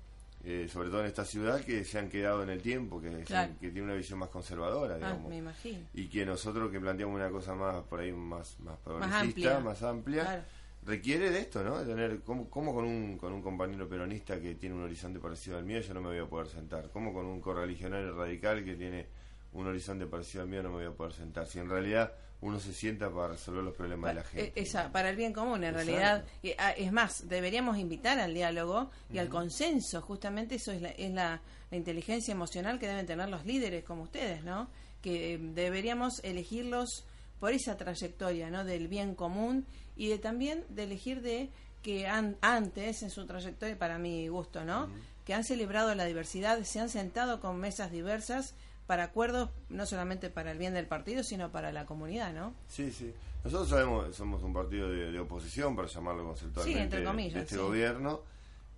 eh, 0.45 0.69
sobre 0.71 0.89
todo 0.89 1.01
en 1.01 1.07
esta 1.07 1.25
ciudad, 1.25 1.59
que 1.59 1.83
se 1.83 1.99
han 1.99 2.07
quedado 2.07 2.41
en 2.43 2.51
el 2.51 2.61
tiempo, 2.61 3.01
que, 3.01 3.09
que 3.09 3.69
tienen 3.69 3.83
una 3.83 3.95
visión 3.95 4.19
más 4.19 4.29
conservadora, 4.29 4.95
ah, 4.95 4.97
digamos. 4.97 5.29
me 5.29 5.37
imagino. 5.39 5.79
Y 5.93 6.07
que 6.07 6.25
nosotros 6.25 6.71
que 6.71 6.79
planteamos 6.79 7.15
una 7.15 7.29
cosa 7.29 7.53
más, 7.53 7.83
por 7.83 7.99
ahí, 7.99 8.13
más, 8.13 8.57
más 8.61 8.77
progresista, 8.79 9.59
más 9.59 9.83
amplia, 9.83 10.45
requiere 10.87 11.29
de 11.29 11.41
esto, 11.41 11.63
¿no? 11.63 11.77
De 11.77 11.85
tener, 11.85 12.21
¿cómo, 12.21 12.49
¿cómo, 12.49 12.73
con, 12.73 12.85
un, 12.85 13.17
con 13.17 13.33
un 13.33 13.41
compañero 13.43 13.87
peronista 13.87 14.39
que 14.39 14.55
tiene 14.55 14.73
un 14.73 14.83
horizonte 14.83 15.19
parecido 15.19 15.57
al 15.57 15.65
mío 15.65 15.81
yo 15.81 15.93
no 15.93 16.01
me 16.01 16.07
voy 16.07 16.19
a 16.19 16.25
poder 16.25 16.47
sentar? 16.47 16.89
¿Cómo 16.91 17.13
con 17.13 17.25
un 17.25 17.41
correligionario 17.41 18.15
radical 18.15 18.63
que 18.63 18.75
tiene 18.75 19.05
un 19.53 19.67
horizonte 19.67 20.05
parecido 20.05 20.43
al 20.43 20.49
mío 20.49 20.63
no 20.63 20.69
me 20.69 20.75
voy 20.75 20.85
a 20.85 20.91
poder 20.91 21.13
sentar. 21.13 21.47
Si 21.47 21.59
en 21.59 21.69
realidad 21.69 22.13
uno 22.41 22.59
se 22.59 22.73
sienta 22.73 23.09
para 23.09 23.29
resolver 23.29 23.63
los 23.63 23.73
problemas 23.73 24.11
de 24.11 24.15
la 24.15 24.23
gente. 24.23 24.61
Esa, 24.61 24.91
para 24.91 25.09
el 25.09 25.15
bien 25.15 25.33
común, 25.33 25.63
en 25.63 25.73
realidad. 25.73 26.23
Ah, 26.59 26.71
es 26.71 26.91
más, 26.91 27.27
deberíamos 27.27 27.77
invitar 27.77 28.19
al 28.19 28.33
diálogo 28.33 28.91
y 29.11 29.17
al 29.17 29.29
consenso. 29.29 30.01
Justamente 30.01 30.55
eso 30.55 30.71
es, 30.71 30.81
la, 30.81 30.89
es 30.89 31.11
la, 31.11 31.41
inteligencia 31.71 32.31
emocional 32.31 32.79
que 32.79 32.87
deben 32.87 33.05
tener 33.05 33.27
los 33.29 33.45
líderes 33.45 33.83
como 33.83 34.03
ustedes, 34.03 34.43
¿no? 34.43 34.69
Que 35.01 35.33
eh, 35.33 35.39
deberíamos 35.39 36.23
elegirlos 36.23 37.05
por 37.39 37.53
esa 37.53 37.77
trayectoria, 37.77 38.49
¿no? 38.49 38.63
Del 38.63 38.87
bien 38.87 39.15
común 39.15 39.65
y 39.95 40.09
de 40.09 40.17
también 40.17 40.63
de 40.69 40.83
elegir 40.83 41.21
de 41.21 41.49
que 41.81 42.07
antes 42.07 43.03
en 43.03 43.09
su 43.09 43.25
trayectoria, 43.25 43.77
para 43.77 43.97
mi 43.97 44.27
gusto, 44.27 44.65
¿no? 44.65 44.89
Que 45.25 45.33
han 45.33 45.43
celebrado 45.43 45.93
la 45.95 46.05
diversidad, 46.05 46.61
se 46.63 46.79
han 46.79 46.89
sentado 46.89 47.39
con 47.39 47.59
mesas 47.59 47.91
diversas 47.91 48.55
para 48.87 49.03
acuerdos 49.03 49.49
no 49.69 49.85
solamente 49.85 50.29
para 50.29 50.51
el 50.51 50.57
bien 50.57 50.73
del 50.73 50.87
partido, 50.87 51.23
sino 51.23 51.51
para 51.51 51.71
la 51.71 51.85
comunidad, 51.85 52.33
¿no? 52.33 52.53
Sí, 52.69 52.91
sí. 52.91 53.13
Nosotros 53.43 53.69
sabemos, 53.69 54.15
somos 54.15 54.43
un 54.43 54.53
partido 54.53 54.89
de, 54.89 55.19
oposición, 55.19 55.75
para 55.75 55.87
llamarlo 55.87 56.25
conceptualmente, 56.25 56.83
entre 56.83 57.03
comillas, 57.03 57.33
de 57.33 57.41
este 57.41 57.57
gobierno, 57.57 58.21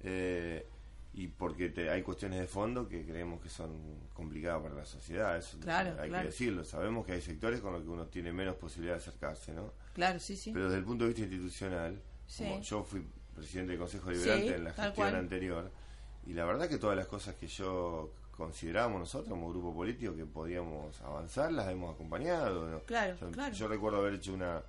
eh, 0.03 0.67
y 1.19 1.27
porque 1.27 1.73
hay 1.91 2.01
cuestiones 2.01 2.39
de 2.39 2.47
fondo 2.47 2.87
que 2.87 3.05
creemos 3.05 3.41
que 3.41 3.49
son 3.49 3.69
complicadas 4.13 4.63
para 4.63 4.75
la 4.75 4.85
sociedad, 4.85 5.37
eso 5.37 5.59
claro, 5.59 5.93
hay 5.99 6.09
que 6.09 6.23
decirlo. 6.23 6.63
Sabemos 6.63 7.05
que 7.05 7.11
hay 7.11 7.19
sectores 7.19 7.59
con 7.59 7.73
los 7.73 7.83
que 7.83 7.89
uno 7.89 8.07
tiene 8.07 8.31
menos 8.31 8.55
posibilidad 8.55 8.95
de 8.95 9.01
acercarse, 9.01 9.51
¿no? 9.51 9.73
Claro, 9.93 10.17
sí, 10.19 10.37
sí. 10.37 10.53
Pero 10.53 10.67
desde 10.67 10.77
el 10.77 10.85
punto 10.85 11.03
de 11.03 11.09
vista 11.09 11.23
institucional, 11.23 12.01
como 12.37 12.61
yo 12.61 12.83
fui 12.83 13.05
presidente 13.35 13.71
del 13.71 13.81
Consejo 13.81 14.11
Liberante 14.11 14.55
en 14.55 14.63
la 14.63 14.71
gestión 14.71 15.15
anterior, 15.15 15.71
y 16.25 16.31
la 16.31 16.45
verdad 16.45 16.69
que 16.69 16.77
todas 16.77 16.95
las 16.95 17.07
cosas 17.07 17.35
que 17.35 17.47
yo 17.47 18.13
considerábamos 18.31 19.01
nosotros 19.01 19.29
como 19.29 19.49
grupo 19.49 19.73
político 19.73 20.15
que 20.15 20.25
podíamos 20.25 21.01
avanzar, 21.01 21.51
las 21.51 21.67
hemos 21.67 21.95
acompañado. 21.95 22.81
Claro, 22.85 23.17
claro. 23.33 23.53
yo 23.53 23.67
recuerdo 23.67 23.97
haber 23.97 24.13
hecho 24.13 24.33
una 24.33 24.63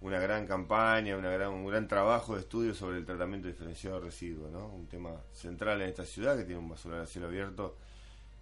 una 0.00 0.18
gran 0.18 0.46
campaña, 0.46 1.16
una 1.16 1.30
gran, 1.30 1.52
un 1.52 1.66
gran 1.66 1.88
trabajo 1.88 2.34
de 2.34 2.40
estudio 2.40 2.74
sobre 2.74 2.98
el 2.98 3.04
tratamiento 3.04 3.48
diferenciado 3.48 3.98
de 3.98 4.06
residuos, 4.06 4.50
¿no? 4.52 4.68
un 4.68 4.86
tema 4.86 5.22
central 5.32 5.80
en 5.82 5.88
esta 5.88 6.04
ciudad 6.04 6.36
que 6.36 6.44
tiene 6.44 6.60
un 6.60 6.68
basural 6.68 7.00
a 7.02 7.06
cielo 7.06 7.28
abierto 7.28 7.76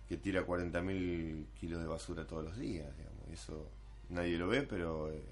que 0.09 0.17
tira 0.19 0.47
40.000 0.47 1.47
kilos 1.55 1.81
de 1.81 1.87
basura 1.87 2.27
todos 2.27 2.45
los 2.45 2.57
días. 2.57 2.95
Digamos. 2.97 3.29
Eso 3.33 3.69
nadie 4.11 4.37
lo 4.37 4.49
ve, 4.49 4.63
pero 4.63 5.11
eh, 5.11 5.23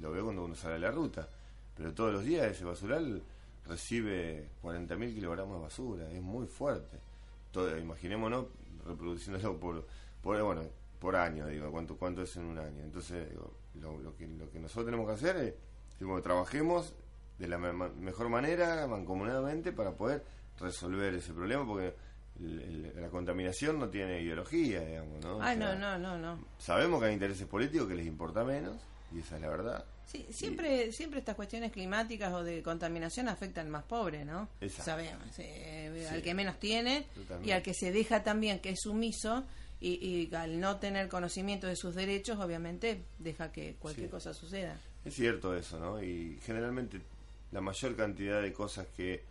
lo 0.00 0.10
ve 0.10 0.22
cuando 0.22 0.44
uno 0.44 0.54
sale 0.54 0.76
a 0.76 0.78
la 0.78 0.90
ruta. 0.90 1.28
Pero 1.76 1.92
todos 1.92 2.12
los 2.12 2.24
días 2.24 2.46
ese 2.46 2.64
basural 2.64 3.22
recibe 3.66 4.48
40.000 4.62 5.14
kilogramos 5.14 5.56
de 5.56 5.62
basura, 5.62 6.10
es 6.10 6.22
muy 6.22 6.46
fuerte. 6.46 6.98
Todo, 7.50 7.76
imaginémonos 7.78 8.46
reproduciéndolo 8.86 9.58
por, 9.58 9.86
por, 10.22 10.40
bueno, 10.42 10.62
por 10.98 11.16
año, 11.16 11.46
digo, 11.46 11.70
cuánto, 11.70 11.96
cuánto 11.96 12.22
es 12.22 12.36
en 12.36 12.44
un 12.44 12.58
año. 12.58 12.82
Entonces, 12.82 13.28
lo, 13.74 14.16
que, 14.16 14.26
lo 14.26 14.50
que 14.50 14.58
nosotros 14.58 14.86
tenemos 14.86 15.06
que 15.06 15.12
hacer 15.12 15.36
es 15.36 15.54
que 15.98 16.22
trabajemos 16.22 16.94
de 17.38 17.48
la 17.48 17.58
mejor 17.58 18.28
manera, 18.28 18.86
mancomunadamente, 18.86 19.72
para 19.72 19.92
poder 19.92 20.24
resolver 20.58 21.14
ese 21.14 21.32
problema, 21.32 21.66
porque 21.66 21.94
la 22.38 23.08
contaminación 23.08 23.78
no 23.78 23.88
tiene 23.88 24.20
ideología, 24.20 24.80
digamos, 24.80 25.22
¿no? 25.24 25.42
Ah, 25.42 25.54
no, 25.54 25.74
no, 25.74 25.98
no, 25.98 26.18
no. 26.18 26.44
Sabemos 26.58 27.00
que 27.00 27.06
hay 27.06 27.12
intereses 27.12 27.46
políticos 27.46 27.88
que 27.88 27.94
les 27.94 28.06
importa 28.06 28.44
menos, 28.44 28.76
y 29.12 29.20
esa 29.20 29.36
es 29.36 29.42
la 29.42 29.48
verdad. 29.48 29.84
Sí, 30.06 30.26
siempre, 30.30 30.92
siempre 30.92 31.20
estas 31.20 31.36
cuestiones 31.36 31.72
climáticas 31.72 32.32
o 32.32 32.42
de 32.42 32.62
contaminación 32.62 33.28
afectan 33.28 33.66
al 33.66 33.72
más 33.72 33.84
pobre, 33.84 34.24
¿no? 34.24 34.48
Sabemos, 34.68 35.38
eh, 35.38 36.08
al 36.10 36.22
que 36.22 36.34
menos 36.34 36.58
tiene 36.58 37.06
y 37.44 37.52
al 37.52 37.62
que 37.62 37.72
se 37.72 37.92
deja 37.92 38.22
también, 38.22 38.58
que 38.58 38.70
es 38.70 38.80
sumiso 38.80 39.44
y, 39.80 40.32
al 40.34 40.60
no 40.60 40.76
tener 40.76 41.08
conocimiento 41.08 41.66
de 41.66 41.76
sus 41.76 41.94
derechos, 41.94 42.38
obviamente 42.38 43.02
deja 43.18 43.50
que 43.52 43.76
cualquier 43.78 44.10
cosa 44.10 44.34
suceda. 44.34 44.76
Es 45.04 45.14
cierto 45.14 45.56
eso, 45.56 45.78
¿no? 45.78 46.02
Y 46.02 46.38
generalmente 46.42 47.00
la 47.50 47.60
mayor 47.60 47.96
cantidad 47.96 48.40
de 48.40 48.52
cosas 48.52 48.86
que 48.96 49.24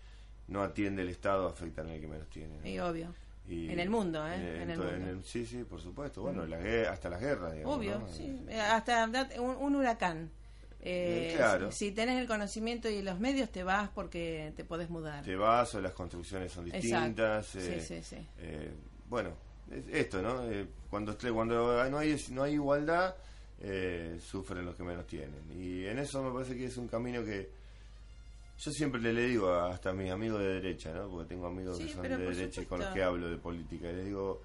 no 0.48 0.64
atiende 0.64 1.02
el 1.02 1.10
Estado 1.10 1.48
afectan 1.48 1.90
al 1.90 2.00
que 2.00 2.08
menos 2.08 2.30
tiene. 2.30 2.70
Y 2.70 2.80
obvio. 2.80 3.14
en 3.48 3.80
el 3.80 3.90
mundo, 3.90 4.28
¿eh? 4.28 4.62
En, 4.62 4.70
el, 4.70 4.78
mundo. 4.78 5.22
sí, 5.24 5.46
sí, 5.46 5.64
por 5.64 5.82
supuesto. 5.82 6.22
Bueno, 6.22 6.46
la, 6.46 6.58
hasta 6.92 7.10
las 7.10 7.22
guerras, 7.22 7.54
digamos. 7.54 7.78
Obvio, 7.78 8.02
sí. 8.12 8.46
Hasta 8.52 9.10
un 9.40 9.76
huracán 9.76 10.30
eh, 10.84 11.68
si, 11.70 11.92
tenés 11.92 12.20
el 12.20 12.28
conocimiento 12.28 12.90
y 12.90 13.02
los 13.04 13.20
medios, 13.20 13.50
te 13.50 13.64
vas 13.64 13.90
porque 13.90 14.52
te 14.56 14.64
podés 14.64 14.90
mudar. 14.90 15.24
Te 15.24 15.36
vas 15.36 15.76
o 15.76 15.82
las 15.82 15.94
construcciones 15.94 16.52
son 16.52 16.66
distintas. 16.66 17.56
Eh, 17.56 18.04
eh, 18.40 18.72
bueno, 19.08 19.32
esto, 19.92 20.22
¿no? 20.22 20.42
cuando 20.90 21.16
cuando 21.34 21.88
no 21.90 21.98
hay, 22.00 22.20
no 22.32 22.44
hay 22.44 22.54
igualdad, 22.54 23.16
sufren 24.20 24.66
los 24.66 24.76
que 24.76 24.84
menos 24.84 25.06
tienen. 25.08 25.44
Y 25.56 25.86
en 25.86 26.00
eso 26.00 26.24
me 26.24 26.32
parece 26.32 26.58
que 26.58 26.66
es 26.66 26.78
un 26.78 26.88
camino 26.88 27.24
que 27.24 27.50
yo 28.58 28.72
siempre 28.72 29.02
le, 29.02 29.28
digo 29.28 29.52
hasta 29.52 29.90
a 29.90 29.94
mis 29.94 30.12
amigos 30.12 30.40
de 30.40 30.62
derecha, 30.62 30.94
¿no? 30.94 31.10
Porque 31.10 31.30
tengo 31.30 31.48
amigos 31.48 31.80
que 31.80 31.88
son 31.88 32.04
de 32.04 32.16
derecha 32.16 32.62
y 32.62 32.66
con 32.66 32.80
los 32.80 32.90
que 32.90 33.02
hablo 33.02 33.28
de 33.28 33.38
política. 33.38 33.90
Y 33.90 33.96
les 33.96 34.06
digo, 34.06 34.42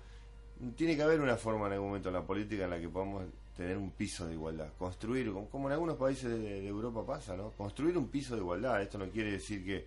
tiene 0.75 0.97
que 0.97 1.03
haber 1.03 1.21
una 1.21 1.37
forma 1.37 1.67
en 1.67 1.75
algún 1.75 1.89
momento 1.89 2.09
en 2.09 2.15
la 2.15 2.25
política 2.25 2.65
en 2.65 2.71
la 2.71 2.81
que 2.81 2.89
podamos 2.89 3.25
tener 3.55 3.77
un 3.77 3.91
piso 3.91 4.27
de 4.27 4.35
igualdad, 4.35 4.69
construir, 4.79 5.33
como 5.51 5.69
en 5.69 5.73
algunos 5.73 5.97
países 5.97 6.31
de, 6.31 6.67
Europa 6.67 7.05
pasa, 7.07 7.37
¿no? 7.37 7.51
Construir 7.53 7.97
un 7.97 8.09
piso 8.09 8.35
de 8.35 8.41
igualdad, 8.41 8.83
esto 8.83 8.99
no 8.99 9.09
quiere 9.09 9.33
decir 9.33 9.65
que 9.65 9.77
eh, 9.77 9.87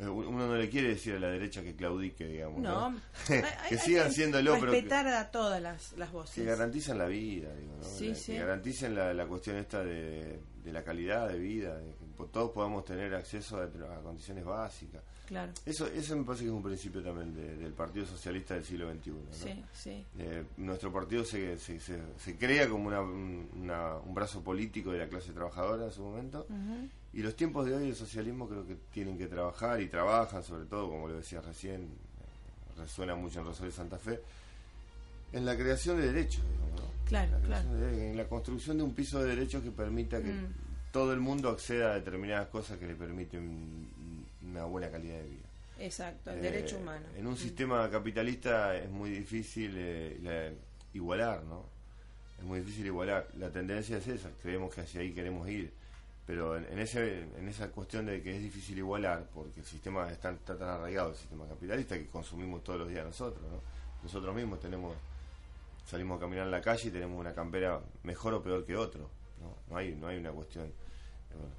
uno 0.00 0.46
no 0.46 0.56
le 0.56 0.68
quiere 0.68 0.88
decir 0.88 1.14
a 1.14 1.18
la 1.18 1.28
derecha 1.28 1.62
que 1.62 1.74
claudique, 1.74 2.26
digamos. 2.26 2.60
No, 2.60 2.94
que 3.68 3.78
sigan 3.78 4.12
siendo 4.12 4.38
el 4.38 4.46
Respetar 4.46 5.06
a 5.06 5.30
todas 5.30 5.62
las, 5.62 5.92
las, 5.92 6.10
voces. 6.10 6.34
Que 6.34 6.44
garanticen 6.44 6.98
la 6.98 7.06
vida, 7.06 7.54
digo, 7.54 7.74
¿no? 7.76 7.98
Que 7.98 8.38
garanticen 8.38 8.94
la, 8.94 9.12
la, 9.14 9.26
cuestión 9.26 9.56
esta 9.56 9.84
de, 9.84 10.40
de, 10.64 10.72
la 10.72 10.82
calidad 10.82 11.28
de 11.28 11.38
vida, 11.38 11.76
de 11.76 11.94
que 11.94 12.24
todos 12.32 12.50
podamos 12.50 12.84
tener 12.84 13.14
acceso 13.14 13.58
a, 13.58 13.64
a 13.64 14.02
condiciones 14.02 14.44
básicas. 14.44 15.02
Eso, 15.64 15.86
eso 15.86 16.16
me 16.16 16.24
parece 16.24 16.44
que 16.44 16.50
es 16.50 16.54
un 16.54 16.62
principio 16.62 17.02
también 17.02 17.34
del 17.34 17.72
Partido 17.72 18.04
Socialista 18.04 18.54
del 18.54 18.64
siglo 18.64 18.92
XXI. 18.92 19.12
Sí, 19.30 19.64
sí. 19.72 20.06
Eh, 20.18 20.44
nuestro 20.58 20.92
partido 20.92 21.24
se, 21.24 21.58
se, 21.58 21.80
se, 21.80 22.36
crea 22.36 22.68
como 22.68 22.88
una, 22.88 23.00
un 23.00 24.14
brazo 24.14 24.42
político 24.42 24.92
de 24.92 24.98
la 24.98 25.08
clase 25.08 25.32
trabajadora 25.32 25.86
en 25.86 25.92
su 25.92 26.02
momento. 26.02 26.46
Y 27.14 27.22
los 27.22 27.36
tiempos 27.36 27.66
de 27.66 27.74
hoy 27.74 27.88
el 27.88 27.96
socialismo 27.96 28.48
creo 28.48 28.66
que 28.66 28.76
tienen 28.92 29.18
que 29.18 29.26
trabajar 29.26 29.80
y 29.80 29.88
trabajan, 29.88 30.42
sobre 30.42 30.64
todo, 30.64 30.88
como 30.88 31.08
lo 31.08 31.14
decía 31.14 31.42
recién, 31.42 31.82
eh, 31.82 32.80
resuena 32.80 33.14
mucho 33.14 33.40
en 33.40 33.46
Rosario 33.46 33.72
Santa 33.72 33.98
Fe, 33.98 34.20
en 35.32 35.44
la 35.44 35.56
creación 35.56 36.00
de 36.00 36.10
derechos. 36.10 36.42
Claro, 37.06 37.38
claro. 37.44 37.68
en 37.88 38.16
la 38.16 38.24
construcción 38.24 38.78
de 38.78 38.84
un 38.84 38.94
piso 38.94 39.22
de 39.22 39.36
derechos 39.36 39.62
que 39.62 39.70
permita 39.70 40.22
que 40.22 40.32
mm. 40.32 40.54
todo 40.92 41.12
el 41.12 41.20
mundo 41.20 41.50
acceda 41.50 41.92
a 41.92 41.94
determinadas 41.96 42.48
cosas 42.48 42.78
que 42.78 42.86
le 42.86 42.94
permiten 42.94 43.86
una 44.48 44.64
buena 44.64 44.90
calidad 44.90 45.18
de 45.18 45.24
vida. 45.24 45.48
Exacto, 45.78 46.30
el 46.30 46.40
derecho 46.40 46.76
eh, 46.76 46.80
humano. 46.80 47.06
En 47.18 47.26
un 47.26 47.34
mm. 47.34 47.36
sistema 47.36 47.90
capitalista 47.90 48.74
es 48.76 48.88
muy 48.88 49.10
difícil 49.10 49.74
eh, 49.76 50.54
igualar, 50.94 51.42
¿no? 51.44 51.66
Es 52.38 52.44
muy 52.44 52.60
difícil 52.60 52.86
igualar. 52.86 53.28
La 53.38 53.50
tendencia 53.50 53.98
es 53.98 54.08
esa, 54.08 54.30
creemos 54.40 54.74
que 54.74 54.80
hacia 54.80 55.02
ahí 55.02 55.12
queremos 55.12 55.46
ir. 55.48 55.70
Pero 56.26 56.56
en, 56.56 56.78
ese, 56.78 57.22
en 57.36 57.48
esa 57.48 57.70
cuestión 57.70 58.06
de 58.06 58.22
que 58.22 58.36
es 58.36 58.42
difícil 58.42 58.78
igualar, 58.78 59.28
porque 59.34 59.60
el 59.60 59.66
sistema 59.66 60.10
está, 60.10 60.34
tan 60.36 60.62
arraigado, 60.62 61.10
el 61.10 61.16
sistema 61.16 61.46
capitalista, 61.48 61.98
que 61.98 62.06
consumimos 62.06 62.62
todos 62.62 62.80
los 62.80 62.88
días 62.88 63.04
nosotros, 63.04 63.42
¿no? 63.50 63.60
Nosotros 64.02 64.34
mismos 64.34 64.60
tenemos, 64.60 64.96
salimos 65.84 66.18
a 66.18 66.20
caminar 66.20 66.46
en 66.46 66.52
la 66.52 66.60
calle 66.60 66.88
y 66.88 66.92
tenemos 66.92 67.18
una 67.18 67.34
campera 67.34 67.80
mejor 68.04 68.34
o 68.34 68.42
peor 68.42 68.64
que 68.64 68.76
otro, 68.76 69.10
¿no? 69.40 69.56
No 69.68 69.76
hay, 69.76 69.94
no 69.96 70.06
hay 70.06 70.18
una 70.18 70.30
cuestión. 70.30 70.72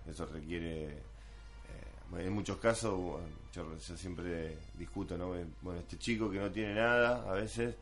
eso 0.08 0.26
requiere 0.28 1.02
en 2.20 2.34
muchos 2.34 2.58
casos, 2.58 3.20
yo, 3.54 3.78
siempre 3.80 4.58
discuto, 4.78 5.18
¿no? 5.18 5.34
Bueno, 5.62 5.80
este 5.80 5.98
chico 5.98 6.30
que 6.30 6.40
no 6.40 6.52
tiene 6.52 6.76
nada, 6.76 7.30
a 7.30 7.34
veces 7.34 7.76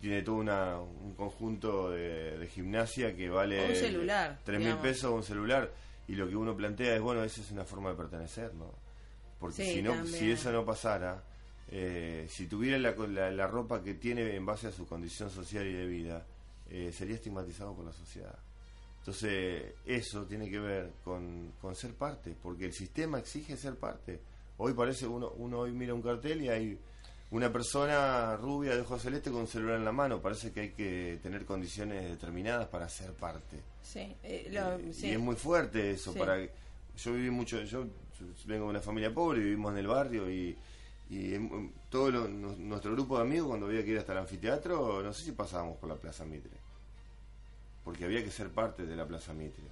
tiene 0.00 0.22
todo 0.22 0.36
una, 0.36 0.78
un 0.78 1.14
conjunto 1.14 1.90
de, 1.90 2.48
gimnasia 2.52 3.14
que 3.14 3.28
vale 3.28 3.70
un 3.70 3.76
celular, 3.76 4.38
tres 4.44 4.58
mil 4.58 4.76
pesos 4.76 5.12
un 5.12 5.22
celular 5.22 5.70
y 6.10 6.16
lo 6.16 6.28
que 6.28 6.34
uno 6.34 6.56
plantea 6.56 6.96
es, 6.96 7.00
bueno, 7.00 7.22
esa 7.22 7.40
es 7.40 7.52
una 7.52 7.64
forma 7.64 7.90
de 7.90 7.96
pertenecer, 7.96 8.52
¿no? 8.54 8.74
Porque 9.38 9.64
si, 9.64 9.80
no, 9.80 10.04
si 10.04 10.32
eso 10.32 10.50
no 10.50 10.64
pasara, 10.64 11.22
eh, 11.68 12.26
si 12.28 12.48
tuviera 12.48 12.78
la, 12.78 13.30
la, 13.30 13.46
ropa 13.46 13.80
que 13.80 13.94
tiene 13.94 14.34
en 14.34 14.44
base 14.44 14.66
a 14.66 14.72
su 14.72 14.88
condición 14.88 15.30
social 15.30 15.64
y 15.68 15.72
de 15.72 15.86
vida, 15.86 16.26
eh, 16.68 16.90
sería 16.92 17.14
estigmatizado 17.14 17.76
por 17.76 17.84
la 17.84 17.92
sociedad. 17.92 18.36
Entonces, 18.98 19.74
eso 19.86 20.26
tiene 20.26 20.50
que 20.50 20.58
ver 20.58 20.94
con, 21.04 21.52
con, 21.60 21.76
ser 21.76 21.94
parte, 21.94 22.34
porque 22.42 22.64
el 22.64 22.72
sistema 22.72 23.20
exige 23.20 23.56
ser 23.56 23.76
parte. 23.76 24.20
Hoy 24.56 24.74
parece, 24.74 25.06
uno, 25.06 25.30
uno 25.36 25.60
hoy 25.60 25.70
mira 25.70 25.94
un 25.94 26.02
cartel 26.02 26.42
y 26.42 26.48
hay 26.48 26.80
una 27.30 27.52
persona 27.52 28.36
rubia 28.36 28.74
de 28.74 28.80
ojos 28.80 29.02
celeste 29.02 29.30
con 29.30 29.40
un 29.42 29.46
celular 29.46 29.76
en 29.76 29.84
la 29.84 29.92
mano. 29.92 30.20
Parece 30.20 30.52
que 30.52 30.60
hay 30.60 30.70
que 30.70 31.18
tener 31.22 31.44
condiciones 31.44 32.08
determinadas 32.08 32.68
para 32.68 32.88
ser 32.88 33.12
parte. 33.12 33.60
Sí, 33.82 34.16
eh, 34.22 34.50
Y 35.02 35.10
es 35.10 35.18
muy 35.18 35.36
fuerte 35.36 35.92
eso. 35.92 36.12
para 36.14 36.38
Yo 36.38 37.12
viví 37.12 37.30
mucho, 37.30 37.62
yo 37.62 37.86
vengo 38.46 38.64
de 38.64 38.70
una 38.70 38.80
familia 38.80 39.12
pobre, 39.12 39.40
vivimos 39.40 39.72
en 39.72 39.78
el 39.78 39.86
barrio 39.86 40.30
y 40.30 40.56
y 41.10 41.34
todo 41.88 42.28
nuestro 42.28 42.92
grupo 42.92 43.16
de 43.16 43.22
amigos, 43.22 43.48
cuando 43.48 43.66
había 43.66 43.84
que 43.84 43.90
ir 43.90 43.98
hasta 43.98 44.12
el 44.12 44.18
anfiteatro, 44.18 45.02
no 45.02 45.12
sé 45.12 45.24
si 45.24 45.32
pasábamos 45.32 45.76
por 45.78 45.88
la 45.88 45.96
Plaza 45.96 46.24
Mitre. 46.24 46.52
Porque 47.84 48.04
había 48.04 48.22
que 48.22 48.30
ser 48.30 48.50
parte 48.50 48.86
de 48.86 48.94
la 48.94 49.04
Plaza 49.06 49.34
Mitre 49.34 49.64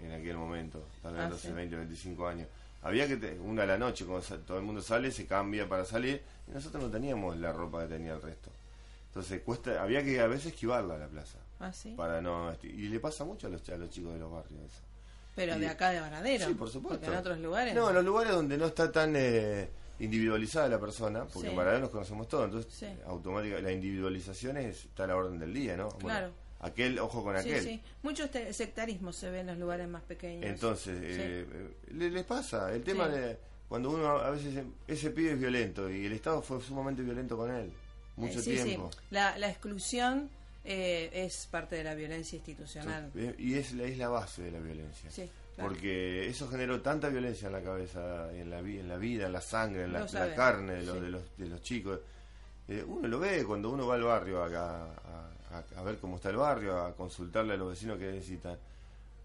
en 0.00 0.12
aquel 0.12 0.36
momento, 0.36 0.86
tal 1.02 1.14
vez 1.14 1.24
hace 1.24 1.52
20, 1.52 1.74
25 1.76 2.28
años. 2.28 2.48
Había 2.82 3.08
que, 3.08 3.38
una 3.40 3.64
a 3.64 3.66
la 3.66 3.76
noche, 3.76 4.04
cuando 4.04 4.24
todo 4.46 4.58
el 4.58 4.64
mundo 4.64 4.80
sale, 4.80 5.10
se 5.10 5.26
cambia 5.26 5.68
para 5.68 5.84
salir, 5.84 6.22
y 6.48 6.52
nosotros 6.52 6.82
no 6.82 6.90
teníamos 6.90 7.36
la 7.36 7.52
ropa 7.52 7.82
que 7.82 7.94
tenía 7.94 8.14
el 8.14 8.22
resto. 8.22 8.50
Entonces 9.08 9.42
cuesta, 9.42 9.82
había 9.82 10.02
que 10.02 10.20
a 10.20 10.26
veces 10.26 10.46
esquivarla 10.46 10.94
a 10.94 10.98
la 10.98 11.06
plaza. 11.08 11.38
¿Ah, 11.60 11.72
sí? 11.72 11.94
Para 11.96 12.20
no, 12.20 12.52
y 12.62 12.88
le 12.88 13.00
pasa 13.00 13.24
mucho 13.24 13.46
a 13.46 13.50
los, 13.50 13.68
a 13.68 13.76
los 13.76 13.90
chicos 13.90 14.12
de 14.12 14.18
los 14.18 14.30
barrios 14.30 14.60
eso. 14.62 14.82
Pero 15.36 15.58
de 15.58 15.68
acá 15.68 15.90
de 15.90 16.00
Varadero. 16.00 16.46
Sí, 16.46 16.54
por 16.54 16.68
supuesto. 16.68 17.00
Porque 17.00 17.12
en 17.12 17.18
otros 17.18 17.38
lugares. 17.38 17.74
No, 17.74 17.88
en 17.88 17.94
los 17.94 18.04
lugares 18.04 18.32
donde 18.32 18.56
no 18.56 18.66
está 18.66 18.90
tan... 18.90 19.14
Eh, 19.16 19.68
individualizada 20.00 20.68
la 20.68 20.80
persona, 20.80 21.24
porque 21.24 21.50
para 21.50 21.74
él 21.74 21.80
nos 21.80 21.90
conocemos 21.90 22.28
todos, 22.28 22.46
entonces 22.46 22.98
automática 23.06 23.60
la 23.60 23.70
individualización 23.70 24.56
está 24.56 25.04
a 25.04 25.06
la 25.06 25.16
orden 25.16 25.38
del 25.38 25.54
día, 25.54 25.76
¿no? 25.76 25.88
claro. 25.90 26.32
Aquel, 26.60 26.98
ojo 26.98 27.22
con 27.22 27.36
aquel. 27.36 27.62
Sí, 27.62 27.82
Mucho 28.02 28.26
sectarismo 28.50 29.12
se 29.12 29.30
ve 29.30 29.40
en 29.40 29.48
los 29.48 29.58
lugares 29.58 29.86
más 29.86 30.02
pequeños. 30.02 30.46
Entonces, 30.46 30.98
eh, 30.98 31.46
les 31.92 32.24
pasa. 32.24 32.72
El 32.72 32.82
tema 32.82 33.06
de 33.06 33.36
cuando 33.74 33.90
uno 33.90 34.06
a 34.06 34.30
veces 34.30 34.64
ese 34.86 35.10
pibe 35.10 35.32
es 35.32 35.40
violento 35.40 35.90
y 35.90 36.06
el 36.06 36.12
Estado 36.12 36.40
fue 36.40 36.62
sumamente 36.62 37.02
violento 37.02 37.36
con 37.36 37.50
él, 37.50 37.72
mucho 38.14 38.40
tiempo. 38.40 38.88
La, 39.10 39.36
la 39.36 39.50
exclusión 39.50 40.30
eh, 40.64 41.10
es 41.12 41.48
parte 41.50 41.74
de 41.74 41.82
la 41.82 41.96
violencia 41.96 42.36
institucional. 42.36 43.10
y 43.36 43.54
es, 43.54 43.72
es 43.72 43.98
la 43.98 44.06
base 44.06 44.42
de 44.42 44.52
la 44.52 44.60
violencia. 44.60 45.10
Sí. 45.10 45.28
Porque 45.56 46.28
eso 46.28 46.46
generó 46.46 46.80
tanta 46.82 47.08
violencia 47.08 47.48
en 47.48 47.52
la 47.52 47.62
cabeza, 47.62 48.32
en 48.32 48.48
la, 48.48 48.60
en 48.60 48.88
la 48.88 48.96
vida, 48.96 49.26
en 49.26 49.32
la 49.32 49.40
sangre, 49.40 49.82
en 49.82 49.92
la, 49.92 50.06
carne 50.36 50.74
de, 50.74 50.82
los, 50.84 51.00
de, 51.00 51.08
los, 51.08 51.36
de 51.36 51.46
los 51.46 51.60
chicos. 51.60 51.98
Eh, 52.68 52.84
uno 52.86 53.08
lo 53.08 53.18
ve 53.18 53.42
cuando 53.42 53.70
uno 53.70 53.88
va 53.88 53.96
al 53.96 54.04
barrio 54.04 54.40
a, 54.40 54.86
a, 55.76 55.82
ver 55.82 55.98
cómo 55.98 56.14
está 56.14 56.30
el 56.30 56.36
barrio, 56.36 56.80
a 56.80 56.94
consultarle 56.94 57.54
a 57.54 57.56
los 57.56 57.70
vecinos 57.70 57.98
que 57.98 58.12
necesitan. 58.12 58.56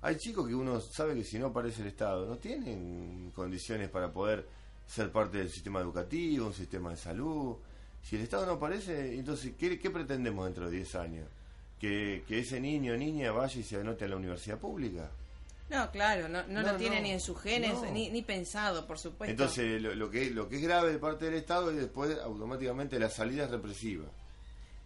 Hay 0.02 0.18
chicos 0.18 0.48
que 0.48 0.56
uno 0.56 0.80
sabe 0.80 1.16
que 1.16 1.24
si 1.24 1.38
no 1.38 1.48
aparece 1.48 1.82
el 1.82 1.90
Estado, 1.90 2.26
no 2.26 2.38
tienen 2.38 3.32
condiciones 3.36 3.90
para 3.90 4.12
poder 4.12 4.48
ser 4.88 5.12
parte 5.12 5.38
del 5.38 5.50
sistema 5.50 5.82
educativo, 5.82 6.48
un 6.48 6.54
sistema 6.54 6.92
de 6.92 6.98
salud. 6.98 7.58
Si 8.02 8.16
el 8.16 8.24
Estado 8.24 8.46
no 8.46 8.54
aparece, 8.54 9.16
entonces, 9.16 9.54
¿qué, 9.58 9.78
qué 9.78 9.90
pretendemos 9.90 10.46
dentro 10.46 10.70
de 10.70 10.78
10 10.78 10.96
años? 10.96 11.28
¿Que, 11.80 12.24
¿Que 12.28 12.40
ese 12.40 12.60
niño 12.60 12.94
o 12.94 12.98
niña 12.98 13.32
vaya 13.32 13.60
y 13.60 13.64
se 13.64 13.78
anote 13.78 14.06
a 14.06 14.08
la 14.08 14.16
universidad 14.16 14.58
pública? 14.58 15.12
No, 15.70 15.92
claro, 15.92 16.28
no, 16.28 16.42
no, 16.48 16.64
lo 16.64 16.78
tiene 16.78 17.00
ni 17.00 17.12
en 17.12 17.20
sus 17.20 17.40
genes, 17.40 17.80
ni, 17.92 18.10
ni, 18.10 18.24
pensado, 18.24 18.88
por 18.88 18.98
supuesto. 18.98 19.32
Entonces, 19.32 19.80
lo, 19.80 20.10
que, 20.10 20.32
lo 20.32 20.50
que 20.50 20.56
es 20.56 20.64
grave 20.64 20.92
de 20.92 20.98
parte 20.98 21.26
del 21.26 21.36
Estado 21.36 21.70
es 21.70 21.78
después 21.78 22.18
automáticamente 22.20 22.98
la 22.98 23.10
salida 23.10 23.46
es 23.46 23.52
represiva. 23.52 24.06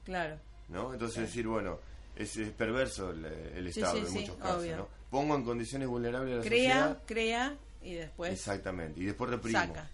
Claro. 0.03 0.37
¿No? 0.67 0.91
Entonces, 0.91 1.21
decir, 1.23 1.47
bueno, 1.47 1.79
es, 2.17 2.37
perverso 2.57 3.11
el, 3.11 3.67
Estado 3.67 3.97
en 3.97 4.11
muchos 4.11 4.35
casos. 4.35 4.65
¿no? 4.75 5.02
Pongo 5.13 5.35
en 5.35 5.43
condiciones 5.43 5.87
vulnerables 5.87 6.33
a 6.33 6.37
la 6.37 6.43
crea, 6.43 6.73
sociedad. 6.73 6.97
Crea, 7.05 7.55
y 7.83 7.93
después. 7.93 8.33
Exactamente, 8.33 8.99
y 8.99 9.05
después 9.05 9.29
reprimo. 9.29 9.59
Saca. 9.59 9.87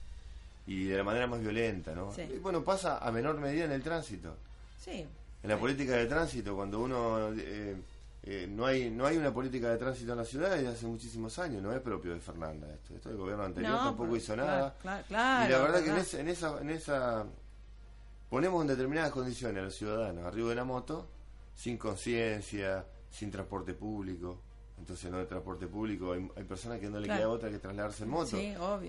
Y 0.65 0.85
de 0.85 0.95
la 0.95 1.03
manera 1.03 1.27
más 1.27 1.41
violenta, 1.41 1.93
¿no? 1.93 2.13
Y 2.17 2.37
bueno, 2.37 2.63
pasa 2.63 2.99
a 2.99 3.11
menor 3.11 3.37
medida 3.37 3.65
en 3.65 3.73
el 3.73 3.83
tránsito. 3.83 4.37
Sí. 4.81 5.05
En 5.43 5.49
la 5.49 5.57
política 5.57 5.97
de 5.97 6.05
tránsito, 6.05 6.55
cuando 6.55 6.79
uno. 6.79 7.33
Eh, 7.37 7.75
eh, 8.23 8.47
no 8.49 8.65
hay 8.65 8.89
no 8.89 9.05
hay 9.05 9.17
una 9.17 9.33
política 9.33 9.69
de 9.71 9.77
tránsito 9.77 10.13
en 10.13 10.19
la 10.19 10.25
ciudad 10.25 10.51
desde 10.51 10.69
hace 10.69 10.85
muchísimos 10.85 11.37
años, 11.37 11.61
no 11.61 11.73
es 11.73 11.81
propio 11.81 12.13
de 12.13 12.21
Fernanda 12.21 12.69
esto. 12.73 12.95
Esto 12.95 13.09
el 13.09 13.17
gobierno 13.17 13.43
anterior 13.43 13.75
tampoco 13.75 14.15
hizo 14.15 14.37
nada. 14.37 14.73
y 14.85 15.11
la 15.11 15.59
verdad 15.59 15.83
que 15.83 15.89
en, 16.19 16.29
esa, 16.29 16.61
en 16.61 16.69
esa 16.69 17.25
ponemos 18.29 18.61
en 18.61 18.67
determinadas 18.67 19.11
condiciones 19.11 19.57
a 19.57 19.65
los 19.65 19.75
ciudadanos 19.75 20.25
arriba 20.25 20.47
de 20.49 20.55
la 20.55 20.63
moto, 20.63 21.09
sin 21.55 21.77
conciencia, 21.77 22.85
sin 23.09 23.29
transporte 23.29 23.73
público. 23.73 24.43
Entonces, 24.79 25.11
no 25.11 25.17
de 25.17 25.25
transporte 25.25 25.67
público, 25.67 26.13
hay, 26.13 26.43
personas 26.45 26.79
que 26.79 26.89
no 26.89 26.99
le 26.99 27.07
queda 27.07 27.29
otra 27.29 27.49
que 27.49 27.59
trasladarse 27.59 28.03
en 28.03 28.09
moto. 28.09 28.37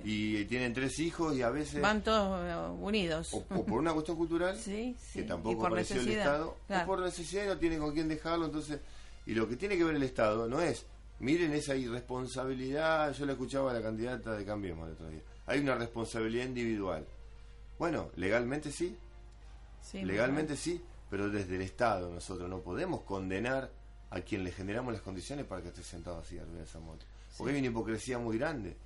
Y 0.04 0.44
tienen 0.46 0.72
tres 0.72 0.98
hijos 1.00 1.36
y 1.36 1.42
a 1.42 1.50
veces. 1.50 1.82
Van 1.82 2.02
todos 2.02 2.40
eh, 2.42 2.82
unidos. 2.82 3.34
O, 3.34 3.42
por 3.44 3.80
una 3.80 3.92
cuestión 3.92 4.16
cultural, 4.16 4.58
que 4.64 5.22
tampoco 5.24 5.66
apareció 5.66 6.00
el 6.00 6.08
Estado, 6.08 6.56
o 6.68 6.86
por 6.86 7.00
necesidad 7.00 7.44
y 7.44 7.48
no 7.48 7.58
tiene 7.58 7.78
con 7.78 7.92
quién 7.92 8.08
dejarlo. 8.08 8.46
Entonces, 8.46 8.80
y 9.26 9.34
lo 9.34 9.48
que 9.48 9.56
tiene 9.56 9.76
que 9.76 9.84
ver 9.84 9.96
el 9.96 10.02
Estado 10.02 10.48
no 10.48 10.60
es, 10.60 10.86
miren 11.18 11.52
esa 11.52 11.74
irresponsabilidad, 11.74 13.12
yo 13.12 13.26
le 13.26 13.32
escuchaba 13.32 13.70
a 13.70 13.74
la 13.74 13.82
candidata 13.82 14.32
de 14.32 14.44
Cambiemos 14.44 14.86
el 14.86 14.94
otro 14.94 15.08
día, 15.08 15.20
hay 15.46 15.60
una 15.60 15.74
responsabilidad 15.74 16.46
individual. 16.46 17.06
Bueno, 17.78 18.10
legalmente 18.16 18.70
sí, 18.70 18.96
legalmente 19.92 20.56
sí, 20.56 20.80
pero 21.10 21.28
desde 21.28 21.56
el 21.56 21.62
Estado 21.62 22.12
nosotros 22.12 22.48
no 22.48 22.60
podemos 22.60 23.02
condenar 23.02 23.70
a 24.10 24.20
quien 24.20 24.44
le 24.44 24.50
generamos 24.50 24.92
las 24.92 25.02
condiciones 25.02 25.46
para 25.46 25.62
que 25.62 25.68
esté 25.68 25.82
sentado 25.82 26.18
así 26.18 26.38
arriba 26.38 26.58
de 26.58 26.64
esa 26.64 26.80
moto. 26.80 27.06
Porque 27.36 27.52
hay 27.52 27.58
una 27.60 27.68
hipocresía 27.68 28.18
muy 28.18 28.38
grande. 28.38 28.76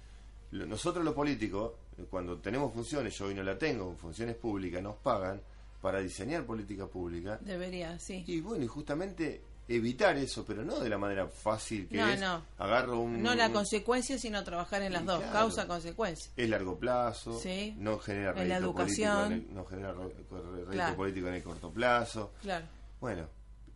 Nosotros 0.52 1.04
los 1.04 1.14
políticos, 1.14 1.72
cuando 2.10 2.38
tenemos 2.38 2.72
funciones, 2.72 3.16
yo 3.18 3.26
hoy 3.26 3.34
no 3.34 3.42
la 3.42 3.58
tengo, 3.58 3.94
funciones 3.96 4.37
públicas, 4.37 4.82
nos 4.82 4.96
pagan 4.96 5.40
para 5.80 6.00
diseñar 6.00 6.44
política 6.44 6.87
pública. 6.87 7.38
Debería, 7.40 7.98
sí. 7.98 8.24
Y 8.26 8.40
bueno, 8.40 8.64
y 8.64 8.68
justamente 8.68 9.42
evitar 9.66 10.16
eso, 10.16 10.44
pero 10.44 10.62
no 10.62 10.78
de 10.78 10.88
la 10.88 10.98
manera 10.98 11.26
fácil 11.26 11.88
que 11.88 11.98
es. 11.98 12.20
No. 12.20 12.42
Agarro 12.58 13.00
un. 13.00 13.22
No 13.22 13.34
la 13.34 13.50
consecuencia, 13.50 14.18
sino 14.18 14.44
trabajar 14.44 14.82
en 14.82 14.92
las 14.92 15.04
dos, 15.04 15.22
causa-consecuencia. 15.24 16.32
Es 16.37 16.48
largo 16.48 16.78
plazo, 16.78 17.40
no 17.76 17.98
genera 17.98 18.40
en 18.40 18.48
la 18.48 18.56
educación. 18.58 19.28
Político 19.28 19.50
en 19.50 19.54
no 19.54 19.64
genera 19.64 19.92
rédito 19.92 20.96
político 20.96 21.28
en 21.28 21.34
el 21.34 21.42
corto 21.42 21.70
plazo. 21.70 22.32
Claro. 22.42 22.66
Bueno, 23.00 23.28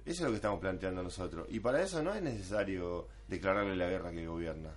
eso 0.08 0.22
es 0.22 0.26
lo 0.26 0.30
que 0.30 0.36
estamos 0.36 0.60
planteando 0.60 1.02
nosotros. 1.02 1.46
Y 1.50 1.60
para 1.60 1.82
eso 1.82 2.02
no 2.02 2.14
es 2.14 2.22
necesario 2.22 3.06
declararle 3.28 3.76
la 3.76 3.88
guerra 3.88 4.10
que 4.10 4.26
gobierna. 4.26 4.70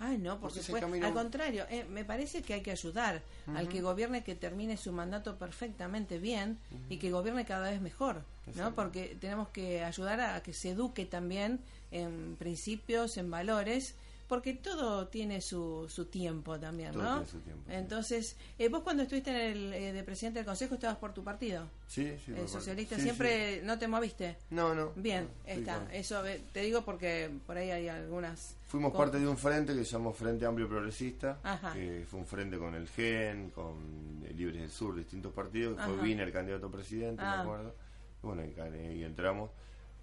Ay, 0.00 0.18
no, 0.18 0.40
por 0.40 0.50
supuesto. 0.50 0.88
Al 0.92 1.12
contrario, 1.12 1.64
eh, 1.70 1.84
me 1.88 2.04
parece 2.04 2.42
que 2.42 2.54
hay 2.54 2.60
que 2.60 2.72
ayudar 2.72 3.22
al 3.54 3.68
que 3.68 3.80
gobierne 3.80 4.24
que 4.24 4.34
termine 4.34 4.76
su 4.76 4.90
mandato 4.90 5.38
perfectamente 5.38 6.18
bien 6.18 6.58
y 6.88 6.96
que 6.96 7.12
gobierne 7.12 7.44
cada 7.44 7.70
vez 7.70 7.80
mejor, 7.80 8.24
¿no? 8.56 8.74
Porque 8.74 9.16
tenemos 9.20 9.48
que 9.50 9.84
ayudar 9.84 10.20
a 10.20 10.42
que 10.42 10.52
se 10.52 10.70
eduque 10.70 11.06
también 11.06 11.60
en 11.92 12.34
principios, 12.36 13.16
en 13.16 13.30
valores 13.30 13.94
porque 14.32 14.54
todo 14.54 15.08
tiene 15.08 15.42
su, 15.42 15.86
su 15.90 16.06
tiempo 16.06 16.58
también, 16.58 16.96
¿no? 16.96 17.22
Entonces, 17.68 18.34
eh, 18.58 18.70
vos 18.70 18.80
cuando 18.80 19.02
estuviste 19.02 19.30
en 19.30 19.36
el 19.36 19.74
eh, 19.74 19.92
de 19.92 20.02
presidente 20.04 20.38
del 20.38 20.46
consejo 20.46 20.76
estabas 20.76 20.96
por 20.96 21.12
tu 21.12 21.22
partido. 21.22 21.68
Sí, 21.86 22.16
sí. 22.24 22.32
El 22.34 22.48
socialista 22.48 22.98
siempre 22.98 23.60
no 23.62 23.78
te 23.78 23.88
moviste. 23.88 24.38
No, 24.48 24.74
no. 24.74 24.92
Bien, 24.96 25.28
está. 25.44 25.86
Eso 25.92 26.26
eh, 26.26 26.40
te 26.50 26.60
digo 26.62 26.82
porque 26.82 27.30
por 27.46 27.58
ahí 27.58 27.72
hay 27.72 27.88
algunas. 27.88 28.56
Fuimos 28.68 28.94
parte 28.94 29.20
de 29.20 29.28
un 29.28 29.36
frente 29.36 29.74
que 29.74 29.84
llamó 29.84 30.14
Frente 30.14 30.46
Amplio 30.46 30.66
Progresista, 30.66 31.38
que 31.74 32.06
fue 32.08 32.18
un 32.20 32.26
frente 32.26 32.56
con 32.56 32.74
el 32.74 32.88
GEN, 32.88 33.50
con 33.50 34.24
Libres 34.34 34.62
del 34.62 34.70
Sur, 34.70 34.96
distintos 34.96 35.34
partidos. 35.34 35.78
Fue 35.78 35.92
Wiener 35.98 36.28
el 36.28 36.32
candidato 36.32 36.68
a 36.68 36.70
presidente, 36.70 37.20
me 37.20 37.28
ah. 37.28 37.42
acuerdo. 37.42 37.74
bueno, 38.22 38.42
y 38.46 39.04
entramos. 39.04 39.50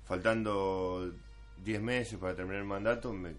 Faltando 0.06 1.12
10 1.64 1.82
meses 1.82 2.18
para 2.18 2.36
terminar 2.36 2.62
el 2.62 2.68
mandato, 2.68 3.12
me, 3.14 3.36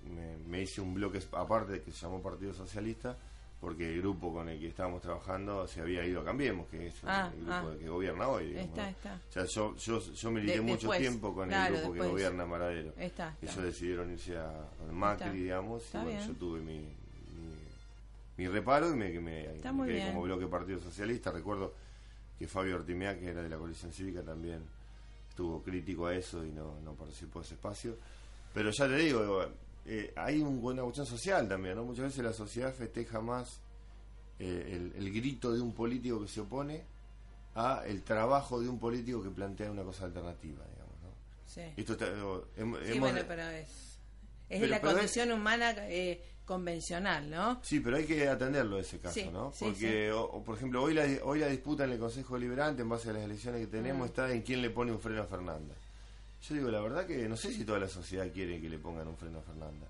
me, 0.46 0.62
hice 0.62 0.80
un 0.80 0.94
bloque 0.94 1.20
aparte 1.32 1.80
que 1.82 1.90
se 1.90 2.02
llamó 2.02 2.22
Partido 2.22 2.52
Socialista, 2.52 3.16
porque 3.60 3.92
el 3.92 4.00
grupo 4.00 4.32
con 4.32 4.48
el 4.48 4.58
que 4.58 4.68
estábamos 4.68 5.02
trabajando 5.02 5.66
se 5.66 5.80
había 5.80 6.04
ido 6.04 6.20
a 6.20 6.24
Cambiemos, 6.24 6.66
que 6.68 6.88
es 6.88 6.94
ah, 7.04 7.30
el 7.34 7.44
grupo 7.44 7.70
ah. 7.72 7.76
que 7.78 7.88
gobierna 7.88 8.28
hoy. 8.28 8.56
está, 8.56 8.88
está. 8.88 9.20
O 9.28 9.32
sea, 9.32 9.44
yo, 9.44 9.76
yo, 9.76 10.00
yo 10.00 10.30
milité 10.30 10.60
mucho 10.60 10.90
tiempo 10.90 11.34
con 11.34 11.52
el 11.52 11.72
grupo 11.72 11.92
que 11.92 12.00
gobierna 12.00 12.46
Maradero. 12.46 12.92
Está, 12.96 13.36
Ellos 13.40 13.62
decidieron 13.62 14.10
irse 14.10 14.36
a, 14.36 14.52
Macri, 14.90 15.30
digamos, 15.30 15.82
y 15.94 15.98
bueno, 15.98 16.26
yo 16.26 16.32
tuve 16.34 16.60
mi, 16.60 16.88
mi, 18.36 18.48
reparo 18.48 18.90
y 18.90 18.96
me, 18.96 19.20
me, 19.20 19.48
quedé 19.86 20.06
como 20.08 20.22
bloque 20.22 20.46
Partido 20.46 20.78
Socialista. 20.80 21.30
Recuerdo 21.30 21.74
que 22.38 22.46
Fabio 22.46 22.76
Ortimea, 22.76 23.18
que 23.18 23.28
era 23.28 23.42
de 23.42 23.48
la 23.48 23.58
coalición 23.58 23.92
cívica, 23.92 24.22
también 24.22 24.62
estuvo 25.40 25.62
crítico 25.62 26.06
a 26.06 26.14
eso 26.14 26.44
y 26.44 26.50
no, 26.50 26.78
no 26.80 26.92
participó 26.92 27.38
de 27.38 27.46
ese 27.46 27.54
espacio. 27.54 27.96
Pero 28.52 28.70
ya 28.70 28.86
te 28.86 28.96
digo, 28.96 29.46
eh, 29.86 30.12
hay 30.14 30.42
un, 30.42 30.62
una 30.62 30.82
cuestión 30.82 31.06
social 31.06 31.48
también, 31.48 31.76
¿no? 31.76 31.84
Muchas 31.84 32.04
veces 32.04 32.22
la 32.22 32.34
sociedad 32.34 32.74
festeja 32.74 33.22
más 33.22 33.58
eh, 34.38 34.92
el, 34.94 35.12
grito 35.12 35.50
de 35.52 35.62
un 35.62 35.72
político 35.72 36.20
que 36.20 36.28
se 36.28 36.42
opone 36.42 36.84
a 37.54 37.84
el 37.86 38.02
trabajo 38.02 38.60
de 38.60 38.68
un 38.68 38.78
político 38.78 39.22
que 39.22 39.30
plantea 39.30 39.70
una 39.70 39.82
cosa 39.82 40.04
alternativa, 40.04 40.62
digamos, 40.68 41.00
¿no? 41.02 41.08
Sí. 41.46 41.62
Esto 41.76 41.96
sí, 42.84 42.98
bueno, 42.98 43.20
pero 43.26 43.42
es, 43.48 43.98
es 44.50 44.68
la 44.68 44.80
condición 44.82 45.32
humana 45.32 45.74
eh, 45.88 46.22
convencional, 46.50 47.30
¿no? 47.30 47.60
Sí, 47.62 47.78
pero 47.78 47.96
hay 47.96 48.04
que 48.04 48.26
atenderlo 48.26 48.80
ese 48.80 48.98
caso, 48.98 49.30
¿no? 49.30 49.52
Porque, 49.56 50.12
por 50.44 50.56
ejemplo, 50.56 50.82
hoy 50.82 50.94
la, 50.94 51.06
hoy 51.22 51.38
la 51.38 51.46
disputa 51.46 51.84
en 51.84 51.92
el 51.92 51.98
Consejo 52.00 52.34
Deliberante, 52.34 52.82
en 52.82 52.88
base 52.88 53.10
a 53.10 53.12
las 53.12 53.22
elecciones 53.22 53.60
que 53.60 53.68
tenemos, 53.68 54.02
mm. 54.02 54.10
está 54.10 54.32
en 54.32 54.42
quién 54.42 54.60
le 54.60 54.70
pone 54.70 54.90
un 54.90 54.98
freno 54.98 55.22
a 55.22 55.26
Fernanda. 55.26 55.72
Yo 56.42 56.54
digo, 56.56 56.68
la 56.68 56.80
verdad 56.80 57.06
que 57.06 57.28
no 57.28 57.36
sé 57.36 57.52
si 57.52 57.64
toda 57.64 57.78
la 57.78 57.86
sociedad 57.86 58.26
quiere 58.32 58.60
que 58.60 58.68
le 58.68 58.80
pongan 58.80 59.06
un 59.06 59.16
freno 59.16 59.38
a 59.38 59.42
Fernanda, 59.42 59.86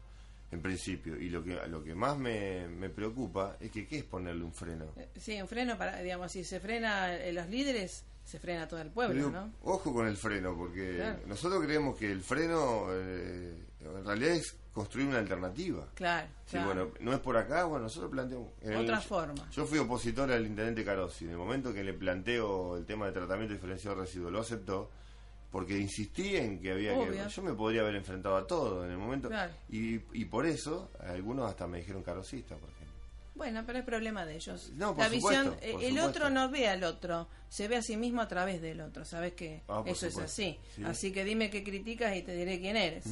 en 0.52 0.60
principio. 0.60 1.18
Y 1.18 1.30
lo 1.30 1.42
que 1.42 1.58
lo 1.66 1.82
que 1.82 1.94
más 1.94 2.18
me, 2.18 2.68
me 2.68 2.90
preocupa 2.90 3.56
es 3.58 3.70
que, 3.70 3.86
¿qué 3.86 4.00
es 4.00 4.04
ponerle 4.04 4.44
un 4.44 4.52
freno? 4.52 4.84
Eh, 4.98 5.08
sí, 5.18 5.40
un 5.40 5.48
freno 5.48 5.78
para, 5.78 6.02
digamos, 6.02 6.30
si 6.30 6.44
se 6.44 6.60
frena 6.60 7.16
los 7.32 7.48
líderes, 7.48 8.04
se 8.24 8.38
frena 8.38 8.68
todo 8.68 8.80
el 8.80 8.90
pueblo, 8.90 9.30
¿no? 9.30 9.52
Ojo 9.62 9.92
con 9.92 10.06
el 10.06 10.16
freno, 10.16 10.56
porque 10.56 11.16
nosotros 11.26 11.62
creemos 11.64 11.96
que 11.98 12.10
el 12.10 12.22
freno 12.22 12.86
eh, 12.90 13.54
en 13.80 14.04
realidad 14.04 14.34
es 14.34 14.56
construir 14.72 15.08
una 15.08 15.18
alternativa. 15.18 15.88
Claro, 15.94 16.28
sí, 16.46 16.56
bueno, 16.64 16.90
no 17.00 17.12
es 17.12 17.18
por 17.18 17.36
acá, 17.36 17.64
bueno, 17.64 17.84
nosotros 17.84 18.10
planteamos... 18.10 18.50
Otra 18.76 19.00
forma. 19.00 19.50
Yo 19.50 19.66
fui 19.66 19.78
opositor 19.78 20.30
al 20.30 20.46
intendente 20.46 20.84
Carosi. 20.84 21.24
En 21.24 21.32
el 21.32 21.38
momento 21.38 21.74
que 21.74 21.82
le 21.82 21.92
planteo 21.92 22.76
el 22.76 22.86
tema 22.86 23.06
de 23.06 23.12
tratamiento 23.12 23.54
diferenciado 23.54 23.96
de 23.96 24.02
residuos, 24.02 24.32
lo 24.32 24.40
aceptó 24.40 24.90
porque 25.50 25.76
insistí 25.76 26.36
en 26.36 26.60
que 26.60 26.72
había 26.72 26.94
que 26.94 27.28
yo 27.28 27.42
me 27.42 27.52
podría 27.54 27.82
haber 27.82 27.96
enfrentado 27.96 28.36
a 28.36 28.46
todo 28.46 28.84
en 28.84 28.92
el 28.92 28.98
momento 28.98 29.28
y, 29.68 30.00
y 30.12 30.24
por 30.26 30.46
eso 30.46 30.90
algunos 31.00 31.50
hasta 31.50 31.66
me 31.66 31.78
dijeron 31.78 32.02
carosista 32.02 32.54
por 32.56 32.70
ejemplo 32.70 32.79
bueno 33.40 33.62
pero 33.64 33.78
es 33.78 33.84
problema 33.86 34.26
de 34.26 34.36
ellos. 34.36 34.70
La 34.76 35.08
visión 35.08 35.56
eh, 35.62 35.74
el 35.80 35.98
otro 35.98 36.28
no 36.28 36.50
ve 36.50 36.68
al 36.68 36.84
otro 36.84 37.26
se 37.48 37.68
ve 37.68 37.76
a 37.76 37.82
sí 37.82 37.96
mismo 37.96 38.20
a 38.20 38.28
través 38.28 38.60
del 38.60 38.82
otro 38.82 39.06
sabes 39.06 39.32
que 39.32 39.62
ah, 39.68 39.82
eso 39.86 40.06
es 40.06 40.18
así. 40.18 40.58
Así 40.84 41.10
que 41.10 41.24
dime 41.24 41.48
qué 41.48 41.64
criticas 41.64 42.14
y 42.16 42.22
te 42.22 42.36
diré 42.36 42.60
quién 42.60 42.76
eres. 42.76 43.04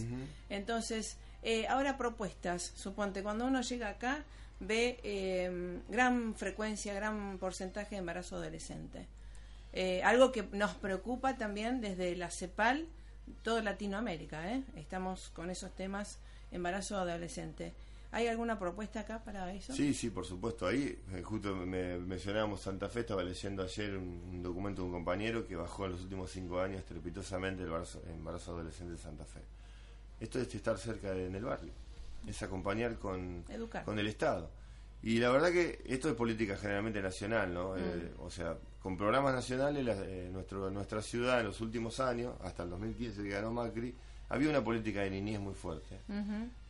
Entonces 0.50 1.16
eh, 1.42 1.66
ahora 1.68 1.96
propuestas 1.96 2.72
suponte 2.76 3.22
cuando 3.22 3.46
uno 3.46 3.62
llega 3.62 3.88
acá 3.88 4.22
ve 4.60 5.00
eh, 5.02 5.80
gran 5.88 6.34
frecuencia 6.34 6.92
gran 6.92 7.38
porcentaje 7.38 7.94
de 7.94 8.00
embarazo 8.00 8.36
adolescente. 8.36 9.06
Eh, 9.72 10.02
algo 10.02 10.30
que 10.30 10.42
nos 10.52 10.74
preocupa 10.74 11.36
también 11.36 11.80
desde 11.80 12.16
la 12.16 12.30
CEPAL, 12.30 12.86
toda 13.42 13.62
Latinoamérica, 13.62 14.52
¿eh? 14.52 14.62
estamos 14.76 15.30
con 15.34 15.50
esos 15.50 15.74
temas 15.74 16.18
embarazo 16.50 16.98
adolescente. 16.98 17.72
¿Hay 18.10 18.26
alguna 18.26 18.58
propuesta 18.58 19.00
acá 19.00 19.22
para 19.22 19.52
eso? 19.52 19.72
Sí, 19.74 19.92
sí, 19.92 20.10
por 20.10 20.24
supuesto. 20.24 20.66
Ahí, 20.66 20.98
eh, 21.12 21.22
justo 21.22 21.54
me 21.54 21.98
mencionábamos 21.98 22.60
Santa 22.60 22.88
Fe, 22.88 23.00
estaba 23.00 23.22
leyendo 23.22 23.62
ayer 23.62 23.96
un, 23.96 24.42
documento 24.42 24.82
de 24.82 24.86
un 24.86 24.94
compañero 24.94 25.46
que 25.46 25.56
bajó 25.56 25.84
en 25.84 25.92
los 25.92 26.02
últimos 26.02 26.30
cinco 26.30 26.60
años 26.60 26.78
estrepitosamente 26.78 27.62
el 27.62 27.72
embarazo, 28.10 28.52
adolescente 28.52 28.92
de 28.92 28.98
Santa 28.98 29.24
Fe. 29.24 29.40
Esto 30.20 30.40
es 30.40 30.54
estar 30.54 30.78
cerca 30.78 31.12
en 31.12 31.34
el 31.34 31.44
barrio, 31.44 31.72
es 32.26 32.42
acompañar 32.42 32.98
con, 32.98 33.44
con 33.84 33.98
el 33.98 34.06
Estado. 34.06 34.50
Y 35.02 35.18
la 35.18 35.30
verdad 35.30 35.52
que 35.52 35.80
esto 35.86 36.08
es 36.08 36.14
política 36.14 36.56
generalmente 36.56 37.00
nacional, 37.00 37.54
¿no? 37.54 37.74
Mm. 37.74 37.78
Eh, 37.78 38.12
o 38.18 38.30
sea, 38.30 38.56
con 38.82 38.96
programas 38.96 39.34
nacionales, 39.34 39.86
eh, 40.00 40.28
nuestro, 40.32 40.70
nuestra 40.70 41.02
ciudad 41.02 41.40
en 41.40 41.46
los 41.46 41.60
últimos 41.60 42.00
años, 42.00 42.34
hasta 42.42 42.64
el 42.64 42.70
2015 42.70 43.22
que 43.22 43.28
ganó 43.28 43.52
Macri, 43.52 43.94
había 44.28 44.50
una 44.50 44.62
política 44.62 45.02
de 45.02 45.10
niñez 45.10 45.40
muy 45.40 45.54
fuerte. 45.54 46.00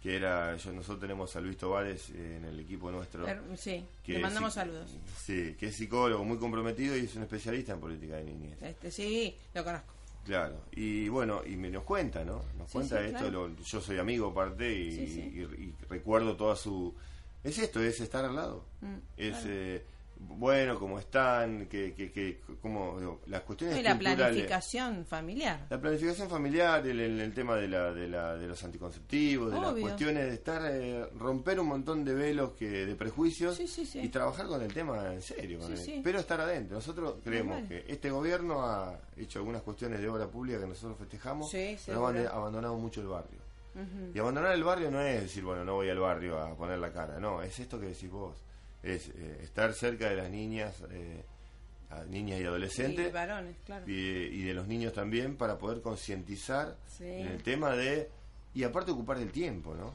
Que 0.02 0.16
era, 0.16 0.56
yo, 0.56 0.72
nosotros 0.72 1.00
tenemos 1.00 1.34
a 1.34 1.40
Luis 1.40 1.56
Tovares 1.56 2.10
eh, 2.10 2.36
en 2.36 2.44
el 2.44 2.60
equipo 2.60 2.90
nuestro. 2.90 3.26
sí, 3.56 3.84
que 4.04 4.12
le 4.14 4.18
mandamos 4.20 4.54
saludos. 4.54 4.96
Sí, 5.16 5.56
que 5.58 5.66
es 5.66 5.76
psicólogo 5.76 6.24
muy 6.24 6.38
comprometido 6.38 6.96
y 6.96 7.00
es 7.00 7.16
un 7.16 7.22
especialista 7.22 7.72
en 7.72 7.80
política 7.80 8.16
de 8.16 8.24
niñez. 8.24 8.62
Este, 8.62 8.90
sí, 8.90 9.36
lo 9.54 9.64
conozco. 9.64 9.94
Claro, 10.24 10.60
y 10.72 11.08
bueno, 11.08 11.42
y 11.44 11.56
me 11.56 11.70
nos 11.70 11.84
cuenta, 11.84 12.22
¿no? 12.24 12.44
Nos 12.58 12.70
cuenta 12.70 13.00
esto, 13.00 13.48
yo 13.64 13.80
soy 13.80 13.98
amigo 13.98 14.28
aparte 14.28 14.70
y, 14.70 15.74
recuerdo 15.88 16.36
toda 16.36 16.54
su 16.54 16.94
es 17.44 17.58
esto, 17.58 17.80
es 17.82 18.00
estar 18.00 18.24
al 18.24 18.36
lado. 18.36 18.64
Mm, 18.80 18.96
es, 19.16 19.36
eh, 19.46 19.84
bueno, 20.20 20.78
cómo 20.78 20.98
están, 20.98 21.66
que, 21.66 21.94
que, 21.94 22.10
que 22.10 22.40
como 22.60 23.20
las 23.26 23.42
cuestiones 23.42 23.78
y 23.78 23.82
la 23.82 23.98
planificación 23.98 25.04
familiar. 25.04 25.66
La 25.70 25.80
planificación 25.80 26.28
familiar, 26.28 26.86
el, 26.86 27.00
el, 27.00 27.34
tema 27.34 27.56
de, 27.56 27.68
la, 27.68 27.92
de, 27.92 28.08
la, 28.08 28.36
de 28.36 28.46
los 28.46 28.62
anticonceptivos, 28.64 29.52
de 29.52 29.60
las 29.60 29.74
cuestiones 29.74 30.26
de 30.26 30.34
estar, 30.34 30.62
eh, 30.64 31.06
romper 31.16 31.60
un 31.60 31.68
montón 31.68 32.04
de 32.04 32.14
velos 32.14 32.52
que 32.52 32.68
de 32.68 32.94
prejuicios 32.94 33.60
y 33.94 34.08
trabajar 34.08 34.46
con 34.46 34.62
el 34.62 34.72
tema 34.72 35.12
en 35.12 35.22
serio, 35.22 35.60
pero 36.02 36.18
estar 36.18 36.40
adentro. 36.40 36.76
Nosotros 36.76 37.16
creemos 37.22 37.66
que 37.68 37.84
este 37.88 38.10
gobierno 38.10 38.64
ha 38.64 38.98
hecho 39.16 39.38
algunas 39.38 39.62
cuestiones 39.62 40.00
de 40.00 40.08
obra 40.08 40.26
pública 40.28 40.60
que 40.60 40.66
nosotros 40.66 40.98
festejamos, 40.98 41.50
pero 41.86 42.06
han 42.06 42.26
abandonado 42.26 42.76
mucho 42.76 43.00
el 43.00 43.08
barrio. 43.08 43.48
Y 44.12 44.18
abandonar 44.18 44.54
el 44.54 44.64
barrio 44.64 44.90
no 44.90 45.00
es 45.00 45.22
decir, 45.22 45.44
bueno, 45.44 45.64
no 45.64 45.74
voy 45.74 45.88
al 45.88 46.00
barrio 46.00 46.38
a 46.40 46.56
poner 46.56 46.78
la 46.78 46.92
cara, 46.92 47.20
no, 47.20 47.42
es 47.42 47.60
esto 47.60 47.78
que 47.78 47.86
decís 47.86 48.10
vos, 48.10 48.42
es 48.82 49.08
eh, 49.08 49.40
estar 49.42 49.72
cerca 49.72 50.08
de 50.08 50.16
las 50.16 50.30
niñas, 50.30 50.82
eh, 50.90 51.24
niñas 52.08 52.40
y 52.40 52.44
adolescentes, 52.44 53.12
y, 53.86 54.42
de 54.42 54.54
los 54.54 54.66
niños 54.66 54.92
también, 54.92 55.36
para 55.36 55.58
poder 55.58 55.80
concientizar 55.80 56.76
en 57.00 57.26
el 57.26 57.42
tema 57.42 57.74
de, 57.74 58.10
y 58.54 58.64
aparte 58.64 58.90
ocupar 58.90 59.18
el 59.18 59.30
tiempo, 59.32 59.74
¿no? 59.74 59.92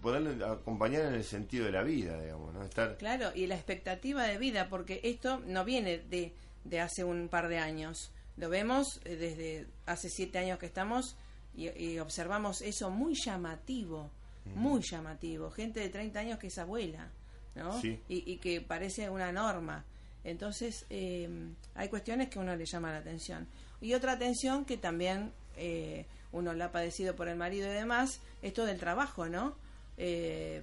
poder 0.00 0.44
acompañar 0.44 1.06
en 1.06 1.14
el 1.14 1.24
sentido 1.24 1.64
de 1.64 1.72
la 1.72 1.82
vida, 1.82 2.20
digamos, 2.20 2.54
¿no? 2.54 2.62
Estar... 2.62 2.96
Claro, 2.98 3.32
y 3.34 3.46
la 3.46 3.56
expectativa 3.56 4.22
de 4.24 4.38
vida, 4.38 4.68
porque 4.68 5.00
esto 5.02 5.40
no 5.46 5.64
viene 5.64 5.98
de, 5.98 6.32
de 6.62 6.80
hace 6.80 7.02
un 7.02 7.28
par 7.28 7.48
de 7.48 7.58
años, 7.58 8.12
lo 8.36 8.48
vemos 8.48 9.00
eh, 9.04 9.16
desde 9.16 9.66
hace 9.86 10.08
siete 10.08 10.38
años 10.38 10.58
que 10.58 10.66
estamos 10.66 11.16
y, 11.56 11.98
observamos 11.98 12.62
eso 12.62 12.90
muy 12.90 13.14
llamativo, 13.14 14.10
muy 14.56 14.82
llamativo. 14.82 15.52
Gente 15.52 15.78
de 15.78 15.88
30 15.88 16.18
años 16.18 16.38
que 16.40 16.48
es 16.48 16.58
abuela, 16.58 17.12
¿no? 17.54 17.80
Y, 18.08 18.36
que 18.38 18.60
parece 18.60 19.10
una 19.10 19.32
norma. 19.32 19.84
Entonces, 20.24 20.86
eh, 20.90 21.28
hay 21.74 21.88
cuestiones 21.88 22.28
que 22.28 22.38
uno 22.38 22.56
le 22.56 22.64
llama 22.64 22.92
la 22.92 22.98
atención. 22.98 23.46
Y 23.80 23.94
otra 23.94 24.12
atención 24.12 24.64
que 24.64 24.76
también 24.76 25.32
eh, 25.56 26.06
uno 26.32 26.52
la 26.54 26.66
ha 26.66 26.72
padecido 26.72 27.14
por 27.14 27.28
el 27.28 27.36
marido 27.36 27.68
y 27.68 27.74
demás, 27.74 28.20
esto 28.42 28.64
del 28.64 28.78
trabajo, 28.78 29.28
¿no? 29.28 29.54
Eh, 29.96 30.62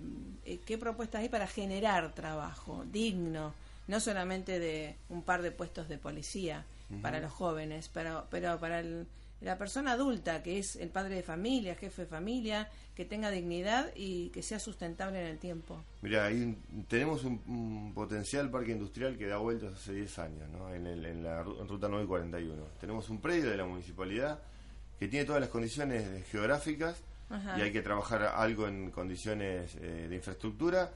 ¿Qué 0.65 0.77
propuestas 0.77 1.21
hay 1.21 1.29
para 1.29 1.47
generar 1.47 2.13
trabajo 2.13 2.83
digno? 2.91 3.53
No 3.87 3.99
solamente 3.99 4.59
de 4.59 4.95
un 5.09 5.23
par 5.23 5.41
de 5.41 5.51
puestos 5.51 5.87
de 5.87 5.97
policía 5.97 6.65
para 7.01 7.21
los 7.21 7.31
jóvenes, 7.31 7.89
pero, 7.93 8.27
pero 8.29 8.59
para 8.59 8.81
el, 8.81 9.07
la 9.41 9.57
persona 9.57 9.93
adulta, 9.93 10.43
que 10.43 10.59
es 10.59 10.75
el 10.75 10.89
padre 10.89 11.15
de 11.15 11.23
familia, 11.23 11.75
jefe 11.75 12.03
de 12.03 12.07
familia, 12.07 12.69
que 12.95 13.05
tenga 13.05 13.31
dignidad 13.31 13.91
y 13.95 14.29
que 14.29 14.43
sea 14.43 14.59
sustentable 14.59 15.19
en 15.19 15.27
el 15.27 15.39
tiempo. 15.39 15.83
Mira, 16.01 16.25
ahí 16.25 16.57
tenemos 16.87 17.23
un, 17.23 17.91
potencial 17.95 18.49
parque 18.51 18.71
industrial 18.71 19.17
que 19.17 19.27
da 19.27 19.37
vueltas 19.37 19.73
hace 19.73 19.93
10 19.93 20.19
años, 20.19 20.49
¿no? 20.49 20.73
en, 20.73 20.85
el, 20.85 21.05
en 21.05 21.23
la 21.23 21.43
ruta 21.43 21.87
941. 21.87 22.63
Tenemos 22.79 23.09
un 23.09 23.19
predio 23.19 23.49
de 23.49 23.57
la 23.57 23.65
municipalidad 23.65 24.39
que 24.99 25.07
tiene 25.07 25.25
todas 25.25 25.41
las 25.41 25.49
condiciones 25.49 26.27
geográficas 26.29 27.01
y 27.57 27.61
hay 27.61 27.71
que 27.71 27.81
trabajar 27.81 28.23
algo 28.23 28.67
en 28.67 28.91
condiciones 28.91 29.75
eh, 29.75 30.07
de 30.09 30.15
infraestructura 30.15 30.91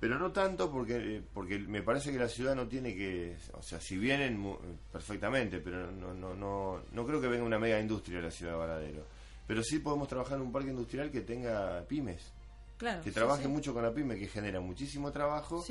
pero 0.00 0.18
no 0.18 0.32
tanto 0.32 0.72
porque 0.72 1.16
eh, 1.16 1.22
porque 1.32 1.58
me 1.58 1.82
parece 1.82 2.10
que 2.10 2.18
la 2.18 2.28
ciudad 2.28 2.54
no 2.54 2.66
tiene 2.66 2.94
que 2.96 3.36
o 3.52 3.62
sea 3.62 3.78
si 3.78 3.98
vienen 3.98 4.42
perfectamente 4.90 5.60
pero 5.60 5.92
no 5.92 6.14
no 6.14 6.34
no 6.34 6.80
no 6.90 7.06
creo 7.06 7.20
que 7.20 7.28
venga 7.28 7.44
una 7.44 7.58
mega 7.58 7.78
industria 7.78 8.18
a 8.18 8.22
la 8.22 8.30
ciudad 8.30 8.52
de 8.52 8.58
Varadero. 8.58 9.06
Pero 9.46 9.62
sí 9.62 9.80
podemos 9.80 10.08
trabajar 10.08 10.38
en 10.38 10.44
un 10.44 10.52
parque 10.52 10.70
industrial 10.70 11.10
que 11.10 11.22
tenga 11.22 11.84
pymes. 11.86 12.32
Claro, 12.78 13.02
que 13.02 13.10
trabaje 13.10 13.46
mucho 13.46 13.74
con 13.74 13.82
la 13.82 13.92
pyme 13.92 14.16
que 14.16 14.26
genera 14.26 14.60
muchísimo 14.60 15.12
trabajo 15.12 15.62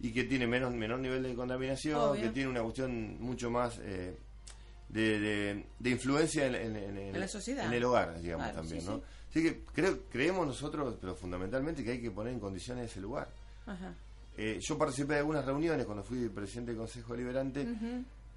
y 0.00 0.12
que 0.12 0.24
tiene 0.24 0.46
menos 0.46 0.74
menor 0.74 0.98
nivel 0.98 1.22
de 1.22 1.34
contaminación 1.34 2.20
que 2.20 2.28
tiene 2.28 2.50
una 2.50 2.62
cuestión 2.62 3.16
mucho 3.20 3.50
más 3.50 3.78
eh, 3.78 4.14
de, 4.88 5.64
de, 5.78 5.90
influencia 5.90 6.46
en, 6.46 6.76
en, 6.76 7.18
la 7.18 7.28
sociedad. 7.28 7.64
en 7.64 7.72
el 7.72 7.84
hogar 7.84 8.20
digamos 8.20 8.52
también 8.52 8.84
no 8.84 9.00
así 9.30 9.42
que 9.42 9.62
creo 9.72 10.00
creemos 10.10 10.46
nosotros 10.46 10.96
pero 11.00 11.14
fundamentalmente 11.14 11.82
que 11.82 11.92
hay 11.92 12.02
que 12.02 12.10
poner 12.10 12.34
en 12.34 12.40
condiciones 12.40 12.90
ese 12.90 13.00
lugar 13.00 13.28
eh, 14.36 14.58
yo 14.60 14.78
participé 14.78 15.14
de 15.14 15.18
algunas 15.20 15.44
reuniones 15.44 15.84
cuando 15.84 16.02
fui 16.02 16.28
presidente 16.28 16.72
del 16.72 16.78
Consejo 16.78 17.14
Liberante 17.14 17.66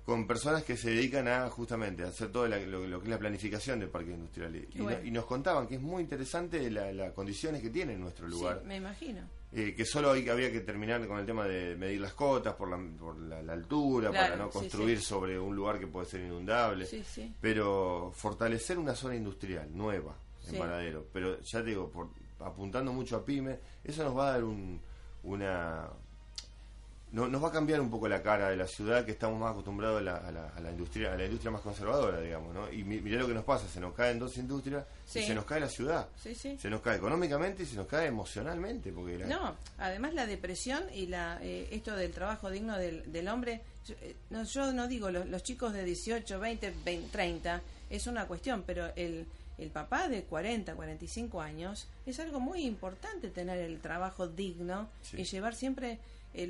con 0.05 0.27
personas 0.27 0.63
que 0.63 0.77
se 0.77 0.91
dedican 0.91 1.27
a 1.27 1.49
justamente 1.49 2.03
a 2.03 2.09
hacer 2.09 2.31
todo 2.31 2.47
lo, 2.47 2.99
que 2.99 3.05
es 3.05 3.09
la 3.09 3.17
planificación 3.17 3.79
del 3.79 3.89
parque 3.89 4.11
industrial. 4.11 4.55
Y, 5.03 5.09
nos 5.11 5.25
contaban 5.25 5.67
que 5.67 5.75
es 5.75 5.81
muy 5.81 6.03
interesante 6.03 6.69
las 6.69 7.11
condiciones 7.13 7.61
que 7.61 7.71
tiene 7.71 7.97
nuestro 7.97 8.27
lugar. 8.27 8.61
me 8.65 8.77
imagino. 8.77 9.21
Eh, 9.51 9.73
que 9.73 9.85
solo 9.85 10.09
había 10.09 10.51
que 10.51 10.59
terminar 10.59 11.07
con 11.07 11.17
el 11.17 11.25
tema 11.25 11.47
de 11.47 11.77
medir 11.77 12.01
las 12.01 12.13
cotas 12.13 12.55
por 12.55 12.69
la, 12.69 12.77
por 12.99 13.17
la, 13.17 13.53
altura, 13.53 14.11
para 14.11 14.35
no 14.35 14.49
construir 14.49 15.01
sobre 15.01 15.39
un 15.39 15.55
lugar 15.55 15.79
que 15.79 15.87
puede 15.87 16.05
ser 16.05 16.21
inundable. 16.21 16.87
Pero 17.39 18.11
fortalecer 18.13 18.77
una 18.77 18.93
zona 18.93 19.15
industrial 19.15 19.69
nueva, 19.73 20.15
en 20.49 20.59
Paradero. 20.59 21.07
Pero 21.11 21.41
ya 21.41 21.59
te 21.63 21.69
digo, 21.69 21.89
por, 21.89 22.09
apuntando 22.41 22.91
mucho 22.91 23.15
a 23.15 23.25
pyme, 23.25 23.57
eso 23.83 24.03
nos 24.03 24.15
va 24.15 24.27
a 24.27 24.31
dar 24.33 24.43
un, 24.43 24.81
una, 25.25 25.89
no, 27.15 27.29
nos 27.29 27.41
va 27.41 27.47
a 27.47 27.51
cambiar 27.51 27.79
un 27.79 27.89
poco 27.89 28.09
la 28.09 28.21
cara 28.21 28.49
de 28.49 28.57
la 28.57 28.67
ciudad 28.67 29.05
que 29.05 29.11
estamos 29.11 29.39
más 29.39 29.51
acostumbrados 29.51 30.01
a 30.01 30.03
la, 30.03 30.17
a 30.17 30.59
la, 30.59 30.69
industria 30.69 31.13
a 31.13 31.15
la 31.15 31.23
industria 31.23 31.49
más 31.49 31.61
conservadora 31.61 32.19
digamos 32.19 32.53
no 32.53 32.69
y 32.69 32.83
mirá 32.83 33.19
lo 33.19 33.27
que 33.27 33.33
nos 33.33 33.45
pasa 33.45 33.67
se 33.69 33.79
nos 33.79 33.93
caen 33.93 34.19
dos 34.19 34.35
industrias 34.37 34.85
y 35.07 35.23
se 35.23 35.33
nos 35.33 35.45
cae 35.45 35.61
la 35.61 35.69
ciudad. 35.69 36.09
Se 36.21 36.69
nos 36.69 36.81
cae 36.81 36.97
económicamente 36.97 37.63
y 37.63 37.65
se 37.65 37.77
nos 37.77 37.87
cae 37.87 38.07
emocionalmente 38.07 38.91
porque 38.91 39.19
no 39.25 39.55
además 39.77 40.13
la 40.13 40.25
depresión 40.25 40.83
y 40.93 41.07
la 41.07 41.39
eh, 41.41 41.69
esto 41.71 41.95
del 41.95 42.11
trabajo 42.11 42.49
digno 42.49 42.77
del, 42.77 43.09
del 43.11 43.27
hombre 43.29 43.61
yo, 43.87 43.95
eh, 44.01 44.15
no, 44.31 44.43
yo 44.43 44.73
no 44.73 44.87
digo 44.87 45.09
los, 45.09 45.25
los, 45.27 45.41
chicos 45.41 45.71
de 45.71 45.85
18 45.85 46.37
20, 46.37 46.73
20 46.83 47.09
30 47.11 47.61
es 47.91 48.07
una 48.07 48.25
cuestión 48.25 48.63
pero 48.65 48.91
el 48.97 49.25
el 49.57 49.69
papá 49.69 50.07
de 50.09 50.23
40, 50.23 50.75
45 50.75 51.41
años, 51.41 51.87
es 52.05 52.19
algo 52.19 52.39
muy 52.39 52.63
importante 52.63 53.29
tener 53.29 53.59
el 53.59 53.79
trabajo 53.79 54.27
digno 54.27 54.89
y 55.13 55.23
llevar 55.23 55.55
siempre 55.55 55.99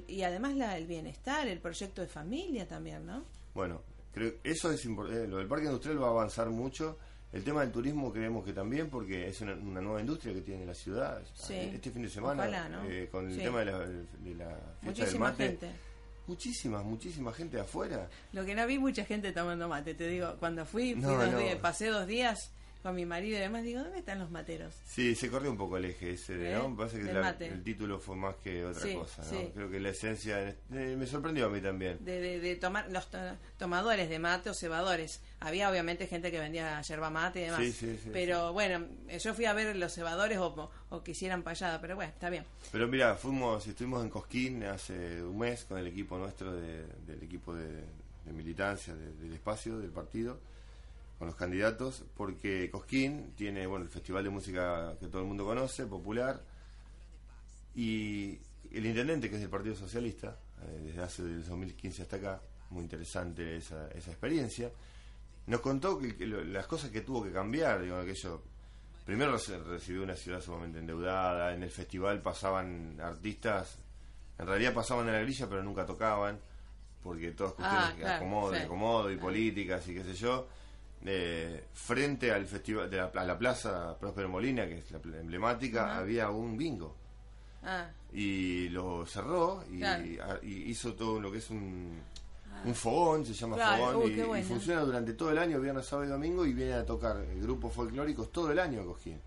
y 0.08 0.24
además 0.24 0.56
la, 0.56 0.78
el 0.78 0.88
bienestar, 0.88 1.48
el 1.48 1.60
proyecto 1.60 2.02
de 2.02 2.08
familia 2.08 2.68
también, 2.68 3.06
¿no? 3.06 3.24
Bueno, 3.54 3.82
creo 4.14 4.34
eso 4.44 4.72
es 4.72 4.84
importante. 4.86 5.24
Eh, 5.24 5.28
lo 5.28 5.38
del 5.38 5.48
parque 5.48 5.66
industrial 5.66 6.02
va 6.02 6.08
a 6.08 6.12
avanzar 6.12 6.50
mucho. 6.50 6.98
El 7.32 7.44
tema 7.44 7.62
del 7.62 7.72
turismo 7.72 8.12
creemos 8.12 8.46
que 8.46 8.54
también, 8.54 8.90
porque 8.90 9.28
es 9.28 9.42
una, 9.42 9.56
nueva 9.56 10.00
industria 10.00 10.34
que 10.34 10.42
tiene 10.42 10.66
la 10.66 10.74
ciudad. 10.74 11.22
Este 11.50 11.92
fin 11.92 12.04
de 12.04 12.10
semana, 12.10 12.82
eh, 12.88 13.10
con 13.12 13.30
el 13.30 13.38
tema 13.38 13.60
de 13.60 13.66
la, 13.66 13.80
de 13.80 14.36
la 14.36 14.58
fiesta 14.82 15.06
del 15.06 15.20
mate, 15.20 15.48
gente. 15.48 15.72
Muchísima, 16.28 16.82
muchísima 16.82 17.34
gente 17.34 17.60
afuera. 17.60 18.10
Lo 18.32 18.46
que 18.46 18.56
no 18.56 18.66
vi, 18.66 18.80
mucha 18.80 19.06
gente 19.06 19.32
tomando 19.34 19.68
mate, 19.68 19.94
te 19.94 20.08
digo. 20.08 20.36
Cuando 20.40 20.66
fui, 20.66 20.96
pasé 21.62 21.88
dos 21.88 22.08
días 22.08 22.52
con 22.86 22.94
mi 22.94 23.04
marido 23.08 23.38
y 23.38 23.40
demás, 23.40 23.64
digo, 23.64 23.82
¿dónde 23.82 23.98
están 23.98 24.20
los 24.20 24.30
materos? 24.30 24.76
Sí, 24.86 25.16
se 25.16 25.32
corrió 25.32 25.50
un 25.50 25.58
poco 25.58 25.78
el 25.78 25.86
eje 25.86 26.12
ese, 26.12 26.38
de, 26.38 26.54
¿no? 26.54 26.70
Me 26.70 26.78
parece 26.78 27.00
que 27.00 27.46
el 27.48 27.64
título 27.64 28.00
fue 28.00 28.16
más 28.16 28.36
que 28.36 28.64
otra 28.64 28.94
cosa, 28.94 29.24
¿no? 29.24 29.50
Creo 29.56 29.72
que 29.72 29.80
la 29.80 29.90
esencia, 29.90 30.50
eh, 30.50 30.96
me 30.96 31.08
sorprendió 31.08 31.48
a 31.48 31.50
mí 31.50 31.62
también. 31.62 31.98
De, 32.06 32.40
de, 32.40 32.56
tomar, 32.58 32.88
los 32.92 33.08
tomadores 33.58 34.08
de 34.08 34.20
mate 34.20 34.52
o 34.52 34.54
cebadores. 34.54 35.20
Había 35.40 35.72
obviamente 35.72 36.06
gente 36.06 36.30
que 36.30 36.38
vendía 36.38 36.80
yerba 36.84 37.10
mate 37.10 37.40
y 37.40 37.44
demás. 37.46 37.64
pero 38.14 38.54
bueno, 38.54 38.86
yo 39.20 39.34
fui 39.34 39.46
a 39.46 39.54
ver 39.54 39.76
los 39.76 39.92
cebadores 39.92 40.38
o, 40.38 40.70
o 40.90 41.04
quisieran 41.04 41.42
payada, 41.42 41.82
pero 41.82 41.96
bueno, 41.96 42.12
está 42.14 42.30
bien. 42.30 42.46
Pero 42.72 42.88
mira, 42.88 43.16
fuimos, 43.16 43.66
estuvimos 43.66 44.04
en 44.04 44.12
Cosquín 44.12 44.64
hace 44.64 45.24
un 45.24 45.40
mes 45.40 45.66
con 45.66 45.80
el 45.80 45.88
equipo 45.88 46.20
nuestro, 46.20 46.54
del 46.54 47.24
equipo 47.24 47.56
de, 47.56 47.84
militancia 48.32 48.94
del 48.94 49.34
espacio, 49.34 49.80
del 49.80 49.90
partido 49.90 50.40
con 51.18 51.28
los 51.28 51.36
candidatos, 51.36 52.04
porque 52.16 52.70
Cosquín 52.70 53.34
tiene 53.36 53.66
bueno 53.68 53.86
el 53.86 53.92
festival 53.92 54.24
de 54.24 54.30
música 54.30 54.96
que 55.00 55.08
todo 55.08 55.22
el 55.22 55.28
mundo 55.28 55.46
conoce, 55.46 55.86
popular, 55.86 56.42
y 57.74 58.40
el 58.72 58.86
intendente, 58.86 59.30
que 59.30 59.36
es 59.36 59.42
del 59.42 59.50
Partido 59.50 59.76
Socialista, 59.76 60.38
eh, 60.62 60.82
desde 60.84 61.02
hace 61.02 61.24
del 61.24 61.46
2015 61.46 62.02
hasta 62.02 62.16
acá, 62.18 62.42
muy 62.70 62.84
interesante 62.84 63.56
esa, 63.58 63.90
esa 63.92 64.12
experiencia, 64.12 64.72
nos 65.48 65.62
contó 65.62 66.00
que, 66.00 66.16
las 66.26 66.68
cosas 66.68 66.90
que 66.90 67.02
tuvo 67.02 67.24
que 67.24 67.32
cambiar, 67.32 67.82
digo, 67.82 67.98
aquello, 67.98 68.42
primero 69.06 69.38
recibió 69.68 70.04
una 70.04 70.16
ciudad 70.16 70.42
sumamente 70.42 70.80
endeudada, 70.80 71.54
en 71.54 71.64
el 71.64 71.70
festival 71.70 72.22
pasaban 72.22 73.00
artistas, 73.00 73.78
en 74.38 74.48
realidad 74.48 74.74
pasaban 74.74 75.08
en 75.08 75.14
la 75.14 75.20
grilla 75.20 75.48
pero 75.48 75.64
nunca 75.64 75.86
tocaban, 75.86 76.40
porque 77.04 77.32
todas 77.32 77.54
cuestiones 77.54 77.90
ah, 77.90 77.94
de 77.96 78.08
acomodo, 78.08 78.56
acomodo 78.56 79.12
y 79.12 79.18
políticas 79.18 79.88
y 79.88 79.94
qué 79.94 80.04
sé 80.04 80.16
yo, 80.16 80.48
eh, 81.06 81.66
frente 81.74 82.32
al 82.32 82.46
festival 82.46 82.90
de 82.90 82.98
la, 82.98 83.06
a 83.06 83.24
la 83.24 83.38
plaza 83.38 83.98
Próspero 84.00 84.30
Molina, 84.30 84.68
que 84.68 84.80
es 84.80 84.92
la 84.92 85.20
emblemática, 85.20 85.98
había 85.98 86.30
un 86.30 86.58
bingo. 86.58 86.96
Ah. 87.64 87.88
Y 88.14 88.70
lo 88.70 89.06
cerró 89.06 89.64
y, 89.72 89.84
hizo 90.70 90.94
todo 90.94 91.20
lo 91.20 91.32
que 91.32 91.40
es 91.40 91.50
un, 91.50 92.00
un 92.64 92.76
fogón, 92.76 93.26
se 93.26 93.34
llama 93.34 93.58
fogón, 93.58 94.12
y, 94.12 94.44
funciona 94.44 94.82
durante 94.82 95.14
todo 95.14 95.32
el 95.32 95.38
año, 95.38 95.60
viernes, 95.60 95.86
sábado 95.86 96.08
y 96.08 96.12
domingo, 96.12 96.46
y 96.46 96.54
viene 96.54 96.74
a 96.74 96.86
tocar 96.86 97.18
grupos 97.42 97.74
folclóricos 97.74 98.32
todo 98.32 98.52
el 98.52 98.60
año 98.60 98.82
a 98.82 98.86
Cojín, 98.86 99.20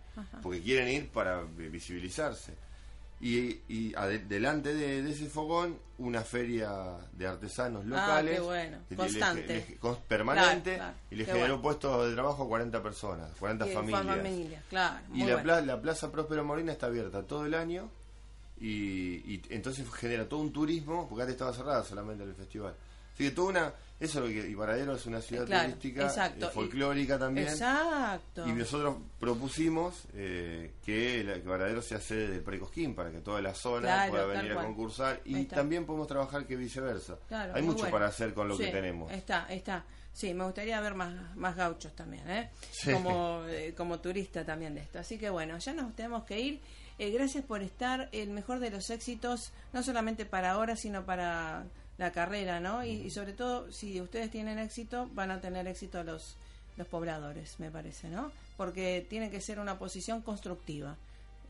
porque 0.42 0.62
quieren 0.62 0.88
ir 0.88 1.08
para 1.10 1.42
visibilizarse 1.42 2.67
y, 3.20 3.60
y 3.68 3.94
delante 4.28 4.74
de, 4.74 5.10
ese 5.10 5.26
fogón 5.26 5.78
una 5.98 6.22
feria 6.22 6.70
de 7.12 7.26
artesanos 7.26 7.82
ah, 7.84 7.88
locales 7.88 8.40
constante. 8.94 9.78
permanente 10.06 10.80
y 11.10 11.16
le 11.16 11.24
generó 11.24 11.60
puestos 11.60 12.08
de 12.08 12.14
trabajo 12.14 12.44
a 12.44 12.48
40 12.48 12.82
personas 12.82 13.30
40 13.40 13.66
familias. 13.66 14.62
y 15.12 15.24
la, 15.24 15.60
la, 15.62 15.80
plaza 15.80 16.12
Próspero 16.12 16.44
Morina 16.44 16.72
está 16.72 16.86
abierta 16.86 17.24
todo 17.24 17.44
el 17.44 17.54
año 17.54 17.90
y, 18.60 19.34
y 19.34 19.42
entonces 19.50 19.84
genera 19.92 20.28
todo 20.28 20.40
un 20.40 20.52
turismo 20.52 21.08
porque 21.08 21.22
antes 21.22 21.34
estaba 21.34 21.52
cerrada 21.52 21.84
solamente 21.84 22.24
el 22.24 22.34
festival. 22.34 22.74
Así 23.14 23.24
que 23.24 23.30
toda 23.32 23.48
una 23.48 23.72
eso 24.00 24.24
es 24.24 24.24
lo 24.24 24.42
que 24.42 24.48
y 24.48 24.54
Varadero 24.54 24.94
es 24.94 25.06
una 25.06 25.20
ciudad 25.20 25.44
turística, 25.44 26.06
eh, 26.28 26.46
folclórica 26.54 27.18
también. 27.18 27.48
Exacto. 27.48 28.46
Y 28.46 28.52
nosotros 28.52 28.96
propusimos 29.18 30.04
eh, 30.14 30.74
que, 30.84 31.24
la, 31.24 31.34
que 31.34 31.48
Varadero 31.48 31.82
sea 31.82 32.00
sede 32.00 32.28
del 32.28 32.42
Precosquín 32.42 32.94
para 32.94 33.10
que 33.10 33.18
toda 33.18 33.42
la 33.42 33.54
zona 33.54 34.06
pueda 34.08 34.26
venir 34.26 34.52
a 34.52 34.62
concursar 34.62 35.20
y 35.24 35.46
también 35.46 35.84
podemos 35.84 36.06
trabajar 36.06 36.46
que 36.46 36.54
viceversa. 36.54 37.18
Hay 37.52 37.62
mucho 37.62 37.90
para 37.90 38.06
hacer 38.06 38.34
con 38.34 38.48
lo 38.48 38.56
que 38.56 38.68
tenemos. 38.68 39.10
Está, 39.10 39.46
está. 39.48 39.84
Sí, 40.12 40.32
me 40.32 40.44
gustaría 40.44 40.80
ver 40.80 40.94
más, 40.94 41.36
más 41.36 41.54
gauchos 41.54 41.94
también, 41.94 42.28
¿eh? 42.28 42.50
Como, 42.92 43.44
eh, 43.46 43.74
como 43.76 44.00
turista 44.00 44.44
también 44.44 44.74
de 44.74 44.80
esto. 44.80 44.98
Así 44.98 45.18
que 45.18 45.30
bueno, 45.30 45.58
ya 45.58 45.72
nos 45.72 45.94
tenemos 45.94 46.24
que 46.24 46.40
ir. 46.40 46.60
gracias 46.98 47.44
por 47.44 47.62
estar 47.62 48.08
el 48.12 48.30
mejor 48.30 48.60
de 48.60 48.70
los 48.70 48.90
éxitos, 48.90 49.52
no 49.72 49.82
solamente 49.82 50.24
para 50.24 50.52
ahora, 50.52 50.76
sino 50.76 51.04
para 51.04 51.66
la 51.98 52.12
carrera, 52.12 52.60
¿no? 52.60 52.84
Y, 52.84 53.10
sobre 53.10 53.32
todo, 53.32 53.70
si 53.72 54.00
ustedes 54.00 54.30
tienen 54.30 54.58
éxito, 54.58 55.10
van 55.14 55.30
a 55.30 55.40
tener 55.40 55.66
éxito 55.66 56.02
los, 56.04 56.36
los 56.76 56.86
pobladores, 56.86 57.58
me 57.58 57.70
parece, 57.70 58.08
¿no? 58.08 58.32
Porque 58.56 59.04
tiene 59.08 59.30
que 59.30 59.40
ser 59.40 59.58
una 59.58 59.78
posición 59.78 60.22
constructiva. 60.22 60.96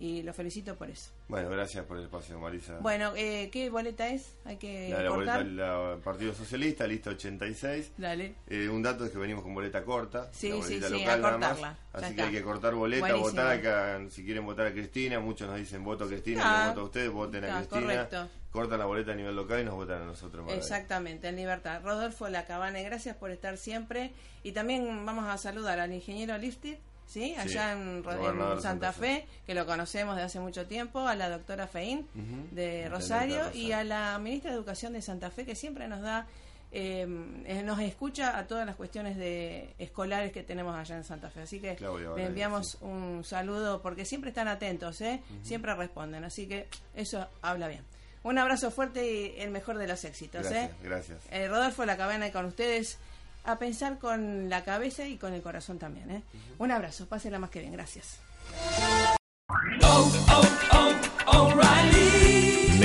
Y 0.01 0.23
lo 0.23 0.33
felicito 0.33 0.77
por 0.77 0.89
eso. 0.89 1.11
Bueno, 1.27 1.51
gracias 1.51 1.85
por 1.85 1.99
el 1.99 2.05
espacio, 2.05 2.39
Marisa. 2.39 2.79
Bueno, 2.79 3.13
eh, 3.17 3.51
¿qué 3.51 3.69
boleta 3.69 4.09
es? 4.09 4.37
Hay 4.45 4.57
que 4.57 4.91
la, 4.91 5.11
boleta 5.11 5.39
del 5.43 6.01
Partido 6.01 6.33
Socialista, 6.33 6.87
lista 6.87 7.11
86. 7.11 7.93
Dale. 7.97 8.37
Eh, 8.47 8.69
un 8.69 8.81
dato 8.81 9.05
es 9.05 9.11
que 9.11 9.19
venimos 9.19 9.43
con 9.43 9.55
boleta 9.55 9.83
corta. 9.85 10.31
Sí, 10.33 10.53
sí, 10.63 10.81
sí, 10.81 11.01
local, 11.01 11.25
a 11.25 11.31
cortarla. 11.31 11.79
Así 11.93 12.15
que 12.15 12.23
hay 12.23 12.31
que 12.31 12.43
cortar 12.43 12.75
boleta, 12.75 13.13
votar. 13.17 13.59
Acá, 13.59 14.01
si 14.09 14.25
quieren 14.25 14.47
votar 14.47 14.67
a 14.69 14.73
Cristina, 14.73 15.19
muchos 15.19 15.49
nos 15.49 15.59
dicen 15.59 15.83
voto 15.83 16.05
a 16.05 16.09
Cristina, 16.09 16.43
ah, 16.45 16.63
yo 16.63 16.69
voto 16.71 16.81
a 16.81 16.85
ustedes, 16.85 17.11
voten 17.11 17.45
a 17.45 17.57
Cristina. 17.57 17.81
Correcto. 17.81 18.29
Cortan 18.53 18.79
la 18.79 18.87
boleta 18.87 19.13
a 19.13 19.15
nivel 19.17 19.35
local 19.35 19.61
y 19.61 19.65
nos 19.65 19.75
votan 19.75 20.03
a 20.03 20.05
nosotros. 20.05 20.51
Exactamente, 20.53 21.29
en 21.29 21.37
libertad. 21.37 21.83
Rodolfo 21.83 22.29
Lacabane, 22.29 22.85
gracias 22.85 23.17
por 23.17 23.33
estar 23.33 23.59
siempre. 23.59 24.13
Y 24.45 24.53
también 24.53 25.05
vamos 25.05 25.29
a 25.29 25.37
saludar 25.39 25.81
al 25.81 25.93
ingeniero 25.93 26.39
Lifted 26.39 26.79
¿sí? 27.09 27.35
Allá 27.37 27.73
en, 27.73 28.05
Santa, 28.61 28.93
Fe, 28.93 29.27
que 29.47 29.55
lo 29.55 29.67
conocemos 29.67 30.15
de 30.15 30.23
hace 30.23 30.39
mucho 30.39 30.67
tiempo, 30.67 31.01
a 31.01 31.17
la 31.17 31.29
doctora 31.29 31.67
Feín 31.67 32.07
de 32.53 32.89
Rosario 32.89 33.53
y 33.53 33.73
a 33.73 33.83
la 33.83 34.19
ministra 34.19 34.53
de 34.53 34.57
Educación 34.57 34.93
de 34.93 35.03
Santa 35.03 35.31
Fe, 35.31 35.45
que 35.45 35.57
siempre 35.57 35.89
nos 35.89 36.03
da, 36.03 36.27
em, 36.71 37.45
eh, 37.47 37.63
nos 37.63 37.81
escucha 37.81 38.39
a 38.39 38.47
todas 38.47 38.67
las 38.67 38.77
cuestiones 38.77 39.17
de 39.17 39.75
escolares 39.79 40.33
que 40.33 40.43
tenemos 40.43 40.77
allá 40.77 40.97
en 40.97 41.05
Santa 41.05 41.31
Fe. 41.31 41.41
Así 41.41 41.59
que 41.59 41.77
le 42.17 42.25
enviamos 42.25 42.77
un 42.83 43.25
saludo 43.25 43.83
porque 43.83 44.05
siempre 44.05 44.31
están 44.31 44.47
atentos, 44.47 45.01
¿eh? 45.01 45.23
siempre 45.43 45.75
responden, 45.75 46.25
así 46.25 46.47
que 46.47 46.69
eso 46.95 47.27
habla 47.43 47.69
bien. 47.69 47.85
Un 48.23 48.37
abrazo 48.37 48.71
fuerte 48.71 49.11
y 49.11 49.41
el 49.41 49.51
mejor 49.51 49.79
de 49.79 49.87
los 49.87 50.05
éxitos. 50.05 50.43
Gracias. 50.43 50.71
¿eh? 50.71 50.75
gracias. 50.83 51.19
Eh, 51.31 51.49
Rodolfo 51.49 51.87
La 51.87 51.97
Cabana 51.97 52.31
con 52.31 52.45
ustedes 52.45 52.99
a 53.49 53.59
pensar 53.59 53.99
con 53.99 54.51
la 54.51 54.63
cabeza 54.63 55.07
y 55.07 55.17
con 55.17 55.33
el 55.33 55.41
corazón 55.41 55.79
también. 55.79 56.11
¿eh? 56.11 56.23
Un 56.59 56.71
abrazo, 56.71 57.07
pásenla 57.07 57.39
más 57.39 57.51
que 57.51 57.61
bien, 57.61 57.73
gracias. 57.73 58.21